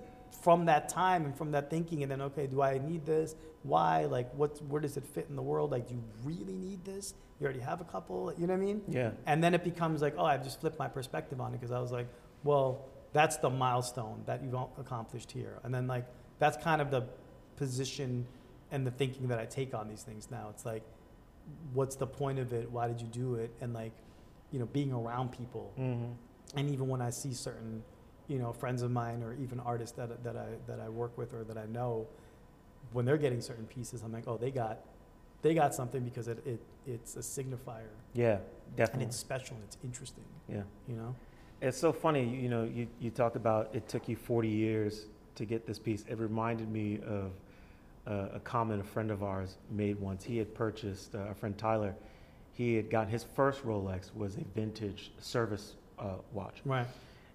[0.42, 3.34] from that time and from that thinking, and then okay, do I need this?
[3.62, 4.04] Why?
[4.04, 4.60] Like, what?
[4.68, 5.70] Where does it fit in the world?
[5.70, 7.14] Like, do you really need this?
[7.40, 8.30] You already have a couple.
[8.36, 8.82] You know what I mean?
[8.88, 9.12] Yeah.
[9.26, 11.78] And then it becomes like, oh, I've just flipped my perspective on it because I
[11.80, 12.08] was like,
[12.42, 16.04] well, that's the milestone that you've accomplished here, and then like
[16.38, 17.04] that's kind of the
[17.56, 18.26] position
[18.70, 20.48] and the thinking that I take on these things now.
[20.50, 20.82] It's like,
[21.72, 22.70] what's the point of it?
[22.70, 23.52] Why did you do it?
[23.62, 23.92] And like,
[24.50, 26.12] you know, being around people hmm
[26.56, 27.82] and even when I see certain,
[28.28, 31.32] you know, friends of mine or even artists that, that I that I work with
[31.34, 32.06] or that I know,
[32.92, 34.78] when they're getting certain pieces, I'm like, oh, they got,
[35.42, 38.38] they got something because it, it it's a signifier Yeah,
[38.76, 38.92] definitely.
[39.04, 40.24] and it's special and it's interesting.
[40.48, 40.62] Yeah.
[40.88, 41.16] You know.
[41.64, 45.46] It's so funny, you know, you, you talked about it took you 40 years to
[45.46, 46.04] get this piece.
[46.06, 47.30] It reminded me of
[48.06, 50.22] uh, a comment a friend of ours made once.
[50.22, 51.94] He had purchased, uh, our friend Tyler,
[52.52, 56.60] he had gotten his first Rolex was a vintage service uh, watch.
[56.66, 56.86] Right.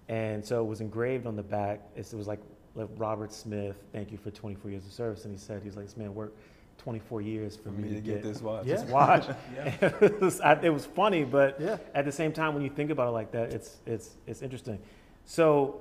[0.08, 1.80] And so it was engraved on the back.
[1.96, 2.40] It was like,
[2.76, 5.24] like Robert Smith, thank you for 24 years of service.
[5.24, 6.38] And he said, he's like, this man worked
[6.84, 8.64] 24 years for, For me to get this watch.
[8.66, 8.76] Yeah.
[8.76, 9.26] this watch.
[9.54, 9.74] Yeah.
[10.00, 11.76] it, was, I- it was funny, but Yeah.
[11.94, 14.78] at the same time, when you think about it like that, it's it's it's interesting.
[15.26, 15.80] So,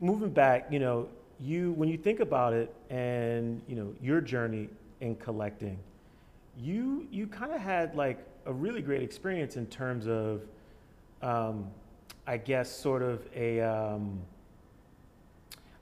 [0.00, 1.08] moving back, you know,
[1.40, 4.68] you when you think about it, and you know your journey
[5.00, 5.78] in collecting,
[6.56, 10.42] you you kind of had like a really great experience in terms of,
[11.20, 11.66] um,
[12.28, 13.60] I guess, sort of a.
[13.60, 14.20] Um,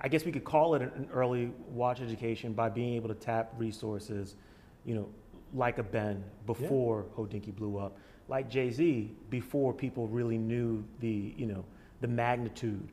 [0.05, 3.55] I guess we could call it an, early watch education by being able to tap
[3.57, 4.37] resources,
[4.85, 5.09] you know,
[5.55, 7.97] like a Ben before Hodinkee blew up,
[8.29, 11.65] like Jay Z before people really knew the, you know,
[12.03, 12.87] the magnitude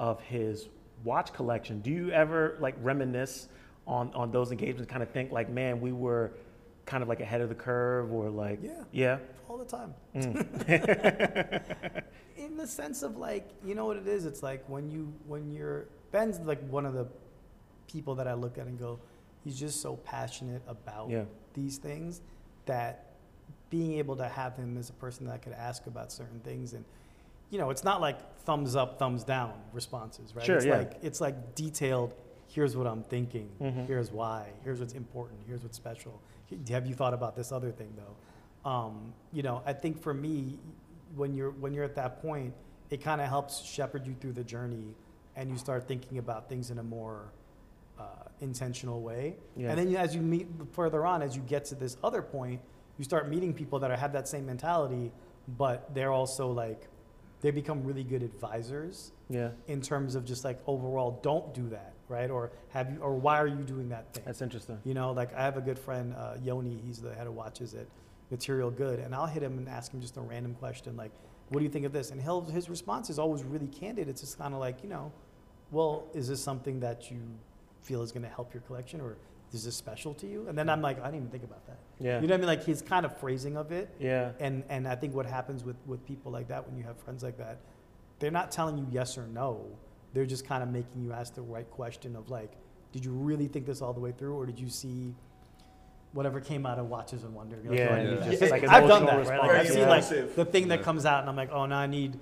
[0.00, 0.68] of his
[1.04, 1.80] watch collection.
[1.82, 3.46] Do you ever like reminisce
[3.86, 4.90] on on those engagements?
[4.90, 6.32] Kind of think like, man, we were
[6.84, 8.82] kind of like ahead of the curve, or like, Yeah.
[8.90, 9.94] yeah, All the time.
[10.16, 12.02] Mm.
[12.36, 15.50] in the sense of like you know what it is it's like when you when
[15.50, 17.06] you're ben's like one of the
[17.88, 18.98] people that i look at and go
[19.44, 22.20] he's just so passionate about yeah, these things
[22.66, 23.04] that
[23.70, 26.72] being able to have him as a person that I could ask about certain things
[26.72, 26.84] and
[27.50, 30.78] you know it's not like thumbs up thumbs down responses right Sure, it's yeah.
[30.78, 32.12] like it's like detailed
[32.48, 33.86] here's what i'm thinking Mhm.
[33.86, 36.20] here's why here's what's important here's what's special
[36.68, 40.58] have you thought about this other thing though um, you know i think for me
[41.14, 42.52] when you're when you're at that point
[42.90, 44.94] it kind of helps shepherd you through the journey
[45.36, 47.30] and you start thinking about things in a more
[47.98, 48.02] uh,
[48.40, 49.70] intentional way yeah.
[49.70, 52.60] and then you- as you meet further on, as you get to this other point,
[52.98, 55.12] you start meeting people that are, have that same mentality,
[55.56, 56.88] but they're also like,
[57.42, 61.92] they become really good advisors yeah, in terms of just like overall, don't do that,
[62.08, 62.30] right?
[62.30, 64.24] Or have you, or why are you doing that thing?
[64.26, 64.78] that's interesting.
[64.84, 67.74] You know, like I have a good friend, uh, Yoni, he's the head of watches
[67.74, 67.86] at
[68.30, 71.12] Material Good, and I'll hit him and ask him just a random question like,
[71.50, 72.10] what do you think of this?
[72.10, 74.08] And he'll, his response is always really candid.
[74.08, 75.12] It's just kind of like, you know,
[75.70, 77.18] well, is this something that you
[77.82, 79.16] feel is going to help your collection or
[79.52, 80.46] is this special to you?
[80.48, 81.78] And then I'm like, I didn't even think about that.
[81.98, 82.46] Yeah, You know what I mean?
[82.46, 83.88] Like his kind of phrasing of it.
[83.98, 86.98] yeah, And, and I think what happens with, with people like that, when you have
[86.98, 87.58] friends like that,
[88.18, 89.64] they're not telling you yes or no.
[90.14, 92.52] They're just kind of making you ask the right question of like,
[92.92, 95.14] did you really think this all the way through or did you see
[96.12, 97.56] whatever came out of Watches and Wonder?
[97.64, 98.30] Like, Yeah, "Oh, yeah.
[98.30, 99.38] Just, like, I've done that, right?
[99.40, 101.78] Like I've response, seen like the thing that comes out and I'm like, oh, now
[101.78, 102.18] I need,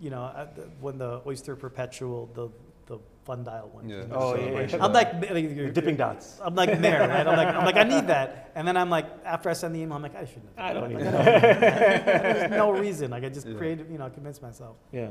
[0.00, 0.46] you know, uh,
[0.80, 2.48] when the Oyster Perpetual, the,
[2.86, 3.88] the fun dial one.
[3.88, 4.02] Yeah.
[4.02, 4.40] came Oh, out.
[4.40, 4.84] yeah, yeah, yeah.
[4.84, 6.38] I'm like, like you're- dipping dots.
[6.42, 7.26] I'm like there, right?
[7.26, 8.52] I'm like, I'm like, I need that.
[8.54, 10.48] And then I'm like, after I send the email, I'm like, I shouldn't.
[10.56, 11.40] I have don't done need that.
[11.40, 12.22] that.
[12.22, 13.10] There's no reason.
[13.10, 13.56] Like I just Yeah.
[13.56, 14.76] created, you know, convinced myself.
[14.92, 15.10] Yeah.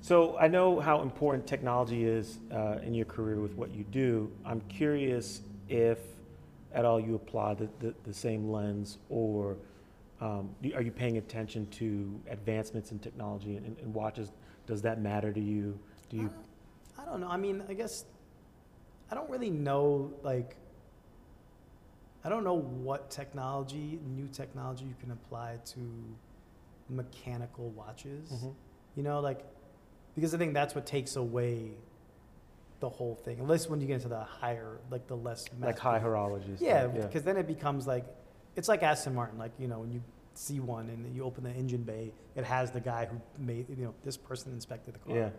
[0.00, 4.30] So I know how important technology is uh, in your career with what you do.
[4.44, 5.98] I'm curious if
[6.74, 9.56] at all you apply the, the, the same lens or
[10.20, 14.32] um, are you paying attention to advancements in technology and, and watches?
[14.66, 15.78] Does that matter to you?
[16.08, 16.30] Do you?
[16.98, 17.28] I don't know.
[17.28, 18.04] I mean, I guess
[19.10, 20.12] I don't really know.
[20.22, 20.56] Like,
[22.24, 25.80] I don't know what technology, new technology, you can apply to
[26.88, 28.30] mechanical watches.
[28.30, 28.54] Mhm.
[28.96, 29.44] You know, like
[30.14, 31.72] because I think that's what takes away
[32.80, 33.40] the whole thing.
[33.40, 36.56] Unless when you get into the higher, like the less Like high horology?
[36.56, 38.04] stuff, Yeah, because then it becomes like
[38.56, 39.38] it's like Aston Martin.
[39.38, 40.02] Like you know, when you
[40.34, 43.84] see one and you open the engine bay, it has the guy who made you
[43.84, 45.30] know this person inspected the car, Yeah,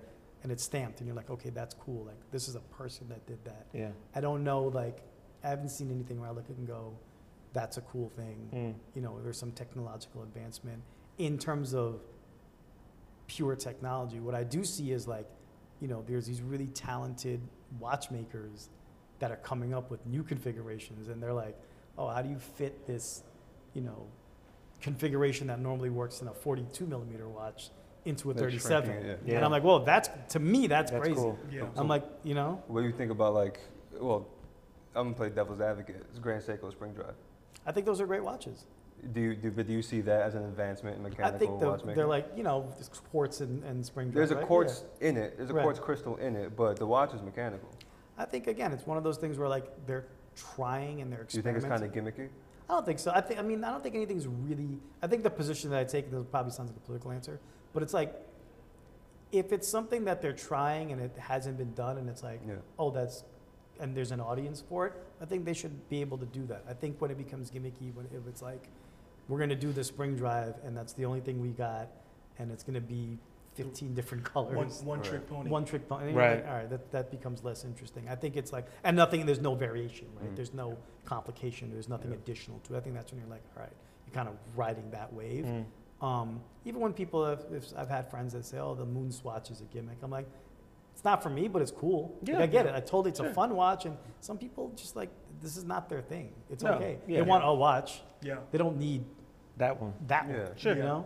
[0.43, 2.05] and it's stamped, and you're like, okay, that's cool.
[2.05, 3.65] Like this is a person that did that.
[3.73, 3.89] yeah.
[4.13, 5.01] I don't know, like
[5.43, 6.93] I haven't seen anything where I look at and go,
[7.53, 8.49] that's a cool thing.
[8.53, 8.73] Mm.
[8.95, 10.81] You know, there's some technological advancement
[11.17, 12.01] in terms of
[13.27, 14.19] pure technology.
[14.19, 15.27] What I do see is like,
[15.79, 17.41] you know, there's these really talented
[17.79, 18.69] watchmakers
[19.19, 21.57] that are coming up with new configurations, and they're like,
[21.97, 23.23] oh, how do you fit this,
[23.73, 24.07] you know,
[24.81, 27.69] configuration that normally works in a 42 millimeter watch
[28.05, 28.85] into a They're 37?
[28.85, 29.35] shrinking it, Yeah.
[29.37, 31.15] And I'm like, well, that's to me, that's, That's crazy.
[31.15, 31.37] cool.
[31.51, 31.65] Yeah.
[31.75, 33.59] I'm like, you know, What do you think about like,
[33.99, 34.27] well,
[34.95, 36.03] I'm gonna play devil's advocate.
[36.09, 37.15] It's Grand Seiko Spring Drive.
[37.65, 38.65] I think those are great watches.
[39.11, 41.59] Do you do, but do you see that as an advancement in I mechanical think
[41.59, 41.95] the, watchmaking?
[41.95, 44.45] they're like, you know, there's quartz and, and spring drive, There's a right?
[44.45, 45.35] quartz in it.
[45.37, 45.63] There's a Right.
[45.63, 47.69] quartz crystal in it, but the watch is mechanical.
[48.17, 51.37] I think again, it's one of those things where like they're trying and they're Do
[51.37, 52.03] you think it's experimenting.
[52.03, 52.29] kind of gimmicky?
[52.69, 53.11] I don't think so.
[53.13, 53.39] I think.
[53.39, 54.79] I mean, I don't think anything's really.
[55.01, 57.39] I think the position that I take this probably sounds like a political answer,
[57.73, 58.13] but it's like,
[59.31, 62.55] if it's something that they're trying and it hasn't been done, and it's like, Yeah.
[62.77, 63.23] oh, that's
[63.79, 66.63] and there's an audience for it, I think they should be able to do that.
[66.69, 68.69] I think when it becomes gimmicky, when if it's like,
[69.27, 71.87] we're gonna do the spring drive, and that's the only thing we got,
[72.37, 73.17] and it's gonna be
[73.55, 74.83] fifteen different colors.
[74.83, 75.49] One, one trick pony.
[75.49, 76.13] One trick pony.
[76.13, 76.35] Right.
[76.35, 78.07] like, All right, that, that becomes less interesting.
[78.07, 80.31] I think it's like, and nothing, there's no variation, right?
[80.31, 80.35] Mm.
[80.35, 82.17] There's no complication, there's nothing Yeah.
[82.17, 82.77] additional to it.
[82.77, 83.73] I think that's when you're like, all right,
[84.05, 85.45] you're kind of riding that wave.
[85.45, 85.65] Mm.
[86.03, 89.49] Um, even when people have, if I've had friends that say, "Oh, the moon swatch
[89.49, 90.27] is a gimmick," I'm like,
[90.93, 92.13] it's not for me, but it's cool.
[92.21, 92.39] Like, Yeah.
[92.43, 92.75] I get it.
[92.75, 93.29] I told it's Sure.
[93.29, 95.09] a fun watch, and some people just like
[95.41, 96.33] this is not their thing.
[96.49, 96.99] It's No, okay.
[97.07, 97.17] yeah.
[97.17, 98.01] They want a watch.
[98.21, 98.37] Yeah.
[98.51, 99.03] They don't need
[99.57, 99.93] That one.
[100.07, 100.43] that Yeah.
[100.43, 100.55] one.
[100.57, 100.75] Sure.
[100.75, 101.05] You know,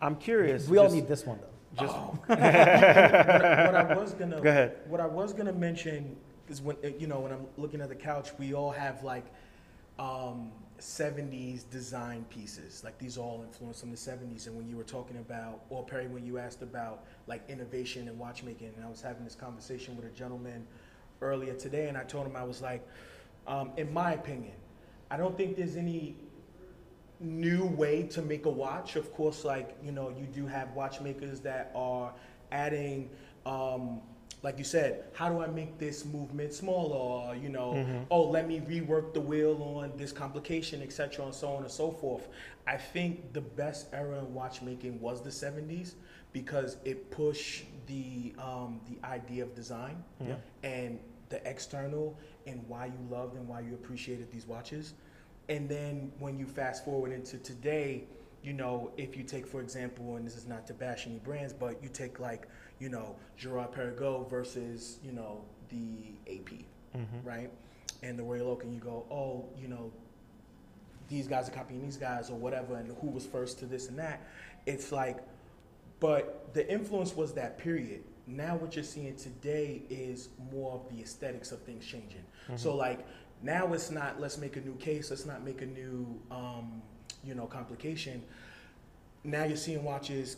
[0.00, 0.68] I'm curious.
[0.68, 1.84] we all need this one though.
[1.84, 2.18] Just Oh.
[2.26, 4.78] what, I, what I was gonna go ahead.
[4.88, 6.16] what I was gonna mention
[6.48, 9.24] is when uh, you know when I'm looking at the couch, we all have like
[9.98, 10.50] um,
[10.82, 12.82] 70s design pieces.
[12.82, 14.48] Like these all influenced from the 70s.
[14.48, 18.18] And when you were talking about, or Perry, when you asked about like innovation and
[18.18, 20.66] watchmaking, and I was having this conversation with a gentleman
[21.20, 22.86] earlier today, and I told him I was like,
[23.46, 24.54] um, in my opinion,
[25.08, 26.16] I don't think there's any
[27.20, 28.96] new way to make a watch.
[28.96, 32.12] Of course, like you know, you do have watchmakers that are
[32.50, 33.08] adding,
[33.46, 34.00] um,
[34.42, 36.96] like you said, how do I make this movement smaller?
[36.96, 38.06] Or, you know, Mhm.
[38.10, 41.90] oh, let me rework the wheel on this complication, etc., and so on and so
[41.92, 42.28] forth.
[42.66, 45.94] I think the best era in watchmaking was the '70s
[46.32, 50.02] because it pushed the um, the idea of design
[50.62, 52.16] and the external
[52.46, 54.94] and why you loved and why you appreciated these watches.
[55.48, 58.04] And then when you fast forward into today,
[58.42, 61.52] you know, if you take, for example, and this is not to bash any brands,
[61.52, 62.48] but you take like,
[62.80, 67.24] you know, Girard-Perregaux versus, you know, the AP, Mhm.
[67.24, 67.50] right?
[68.02, 69.92] And the Royal Oak, and you go, oh, you know,
[71.08, 73.98] these guys are copying these guys or whatever, and who was first to this and
[73.98, 74.20] that.
[74.66, 75.18] It's like,
[76.00, 78.02] but the influence was that period.
[78.26, 82.24] Now what you're seeing today is more of the aesthetics of things changing.
[82.56, 83.04] So like
[83.42, 86.82] now it's not let's make a new case, let's not make a new um,
[87.24, 88.22] you know complication.
[89.24, 90.36] Now you're seeing watches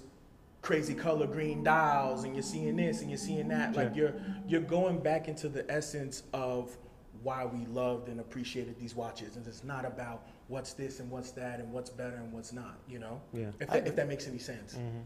[0.63, 3.75] crazy color green dials and you're seeing this and you're seeing that.
[3.77, 4.15] Like you're
[4.47, 6.77] you're going back into the essence of
[7.23, 9.37] why we loved and appreciated these watches.
[9.37, 12.77] And it's not about what's this and what's that and what's better and what's not,
[12.87, 13.19] you know?
[13.33, 13.47] Yeah.
[13.61, 14.75] If that, if that makes any sense.
[14.75, 15.03] Mhm.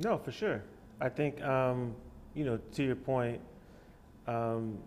[0.00, 0.62] No, for sure.
[1.00, 1.94] I think, um,
[2.34, 3.40] you know, to your point,
[4.26, 4.78] um,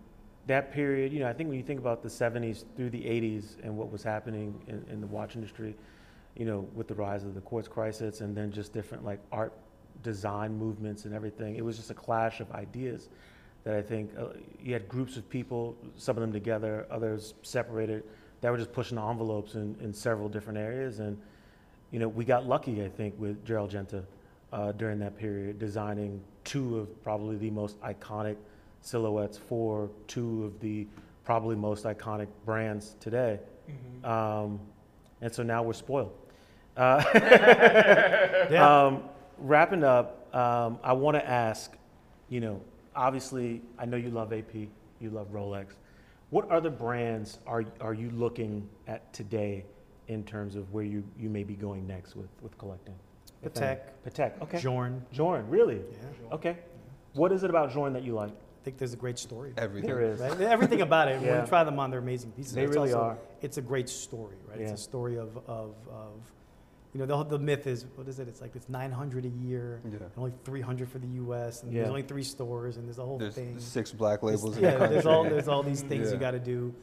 [0.46, 3.56] that period, you know, I think when you think about the 70s through the 80s
[3.62, 5.74] and what was happening in, in the watch industry,
[6.36, 9.52] you know, with the rise of the quartz crisis and then just different like art
[10.02, 13.08] design movements and everything, it was just a clash of ideas
[13.64, 14.28] that I think uh,
[14.62, 18.04] you had groups of people, some of them together, others separated,
[18.40, 21.00] that were just pushing the envelopes in, in several different areas.
[21.00, 21.18] And,
[21.90, 24.04] you know, we got lucky, I think, with Gerald Genta
[24.52, 28.36] uh, during that period, designing two of probably the most iconic
[28.80, 30.86] silhouettes for two of the
[31.24, 33.38] probably most iconic brands today.
[33.68, 34.08] Mhm.
[34.08, 34.60] Um,
[35.20, 36.12] and so now we're spoiled.
[36.76, 37.02] Uh,
[38.50, 38.86] Yeah.
[38.86, 39.02] um,
[39.38, 41.72] wrapping up, um, I want to ask,
[42.28, 42.60] you know,
[42.94, 45.72] obviously, I know you love AP, you love Rolex.
[46.30, 49.64] What other brands are, are you looking at today
[50.08, 52.94] in terms of where you, you may be going next with, with collecting?
[53.44, 54.58] Patek, Patek, okay.
[54.58, 55.04] Journe.
[55.12, 55.76] Journe, really?
[55.76, 56.34] Yeah.
[56.34, 56.56] Okay.
[57.14, 58.32] What is it about Journe that you like?
[58.68, 59.54] I think there's a great story.
[59.56, 59.88] Everything.
[59.88, 60.20] There is.
[60.20, 60.38] Right?
[60.42, 61.22] Everything about it.
[61.22, 62.52] When you try them on, they're amazing pieces.
[62.52, 63.18] They It's really also- are.
[63.40, 64.60] It's a great story, right?
[64.60, 64.64] Yeah.
[64.68, 66.20] It's a story of, of, of
[66.92, 68.28] you know, the, the myth is, what is it?
[68.28, 69.92] It's like it's 900 a year, Yeah.
[70.00, 71.78] and only 300 for the U.S., and Yeah.
[71.78, 73.58] there's only three stores, and there's a whole There's thing.
[73.58, 74.88] six black There's- labels in yeah, country.
[74.88, 76.74] there's all there's all these things you got to do,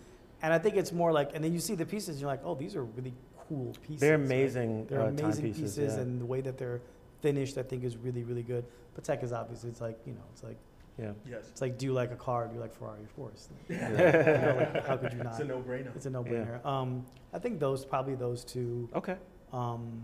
[0.41, 2.41] and I think it's more like, and then you see the pieces, and you're like,
[2.43, 3.13] oh, these are really
[3.47, 3.99] cool pieces.
[4.01, 4.25] They're right?
[4.25, 5.75] amazing They're uh, amazing timepieces.
[5.75, 6.01] pieces, yeah.
[6.01, 6.81] and the way that they're
[7.21, 8.65] finished, I think, is really really good.
[8.99, 10.57] Patek is obviously, it's like you know, it's like
[10.97, 11.11] yeah.
[11.29, 11.45] Yes.
[11.49, 12.47] it's like do you like a car?
[12.47, 13.03] Do you like Ferrari?
[13.03, 13.49] Of course.
[13.69, 13.89] Yeah.
[13.89, 15.33] You know, like, how could you not?
[15.33, 15.95] It's a no-brainer.
[15.95, 16.65] It's a no-brainer.
[16.65, 18.89] Um, I think those probably those two.
[18.95, 19.17] Okay.
[19.51, 20.03] Um,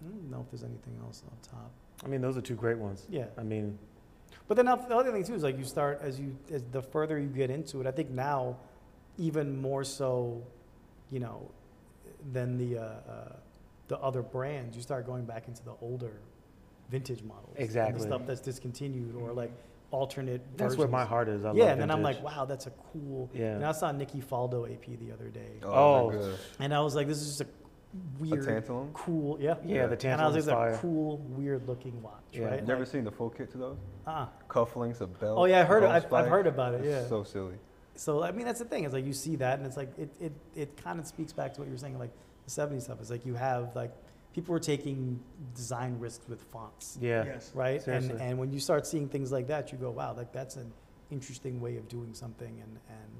[0.00, 1.70] I don't know if there's anything else on top.
[2.04, 3.06] I mean, those are two great ones.
[3.08, 3.78] Yeah, I mean,
[4.48, 7.18] but then the other thing too is like you start as you as the further
[7.18, 7.86] you get into it.
[7.86, 8.56] I think now,
[9.18, 10.42] even more so,
[11.10, 11.50] you know,
[12.32, 13.32] than the uh, uh,
[13.88, 16.20] the other brands, you start going back into the older
[16.90, 17.54] vintage models.
[17.56, 18.00] and Exactly.
[18.00, 19.52] the stuff that's discontinued or like
[19.92, 20.40] alternate.
[20.56, 21.44] that's where my heart is.
[21.44, 23.30] I yeah, love and then I'm like, wow, that's a cool.
[23.32, 23.54] Yeah.
[23.54, 26.10] And I saw Nikki Faldo AP the other day, Oh.
[26.10, 27.48] they're and I was like, this is just a A
[28.20, 28.92] weird, tantalum.
[28.94, 29.54] cool, yeah.
[29.64, 32.46] yeah, the And I was like, is it's a cool, weird looking watch, Yeah.
[32.46, 32.66] right?
[32.66, 33.76] Never Like, seen the full kit to those.
[34.06, 35.38] uh, Cufflinks, a belt.
[35.38, 35.82] oh yeah, I heard.
[35.84, 36.80] a I've, I've heard about it.
[36.84, 37.06] It's Yeah.
[37.08, 37.54] So silly.
[37.94, 38.84] So I mean, that's the thing.
[38.84, 41.52] It's like you see that, and it's like it it, it kind of speaks back
[41.54, 42.12] to what you were saying, like
[42.46, 42.98] the '70s stuff.
[43.00, 43.92] It's like you have like
[44.34, 45.20] people were taking
[45.54, 47.24] design risks with fonts, Yeah.
[47.24, 47.50] Yes.
[47.54, 47.82] right?
[47.82, 48.12] Seriously.
[48.12, 50.72] And and when you start seeing things like that, you go, wow, like that's an
[51.10, 53.10] interesting way of doing something, and and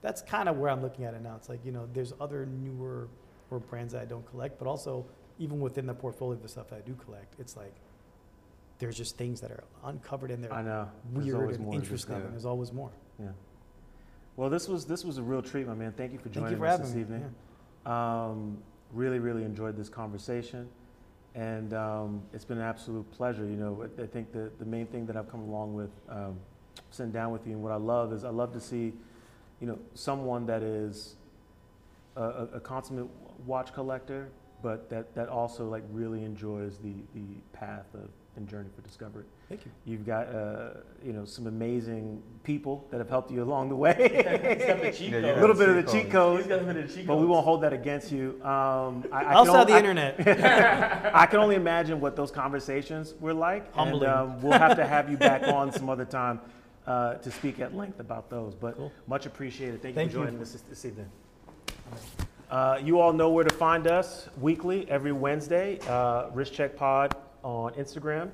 [0.00, 1.36] that's kind of where I'm looking at it now.
[1.36, 3.08] It's like you know, there's other newer
[3.50, 5.06] or brands that I don't collect, but also
[5.38, 7.74] even within the portfolio of the stuff that I do collect, it's like
[8.78, 10.88] there's just things that are uncovered in there, I know.
[11.12, 12.24] Weird and more interesting, discover.
[12.24, 12.90] and there's always more.
[13.20, 13.28] Yeah.
[14.36, 15.92] Well, this was this was a real treat, my man.
[15.92, 17.00] Thank you for Thank joining you for us having this me.
[17.02, 17.34] evening.
[17.86, 18.24] Yeah.
[18.26, 18.58] Um,
[18.94, 20.68] really, really enjoyed this conversation,
[21.34, 23.44] and um, it's been an absolute pleasure.
[23.44, 26.38] You know, I think the the main thing that I've come along with um,
[26.90, 28.92] sitting down with you, and what I love is I love to see,
[29.60, 31.16] you know, someone that is
[32.16, 33.08] a, a consummate
[33.46, 34.28] watch collector,
[34.62, 39.24] but that that also like really enjoys the the path of and journey for discovery.
[39.48, 39.70] Thank you.
[39.84, 40.70] You've got, uh,
[41.04, 43.94] you know, some amazing people that have helped you along the way.
[44.12, 44.30] Yeah,
[45.18, 46.46] a got little bit of the cheat cheat codes.
[46.46, 48.40] codes, but we won't hold that against you.
[48.42, 51.14] Um, I, I I'll can sell on- the I- internet.
[51.14, 54.04] I can only imagine what those conversations were like, Humbling.
[54.08, 56.40] and um, we'll have to have you back on some other time
[56.86, 58.54] uh, to speak at length about those.
[58.54, 58.92] But Cool.
[59.06, 59.80] much appreciated.
[59.82, 60.24] Thank you Thank for you.
[60.24, 61.08] joining us this, this evening.
[62.50, 65.78] Uh, you all know where to find us weekly, every Wednesday.
[65.88, 67.14] Uh, Wrist Check Pod
[67.44, 68.30] on Instagram.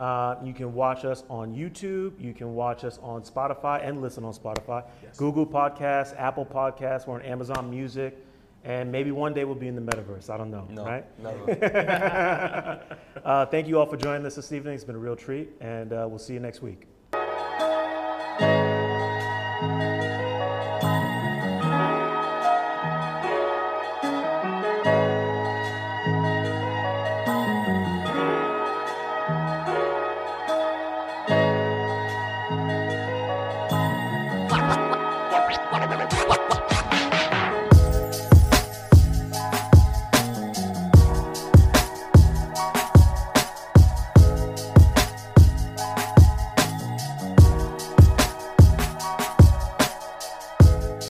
[0.00, 2.12] Uh, you can watch us on YouTube.
[2.20, 4.84] You can watch us on Spotify and listen on Spotify.
[5.02, 5.16] Yes.
[5.16, 7.06] Google Podcasts, Apple Podcasts.
[7.06, 8.16] We're on Amazon Music.
[8.64, 10.28] And maybe one day we'll be in the metaverse.
[10.30, 11.04] I don't know, No, right?
[11.22, 12.82] never.
[13.24, 14.74] uh, thank you all for joining us this evening.
[14.74, 16.86] It's been a real treat, and uh, we'll see you next week.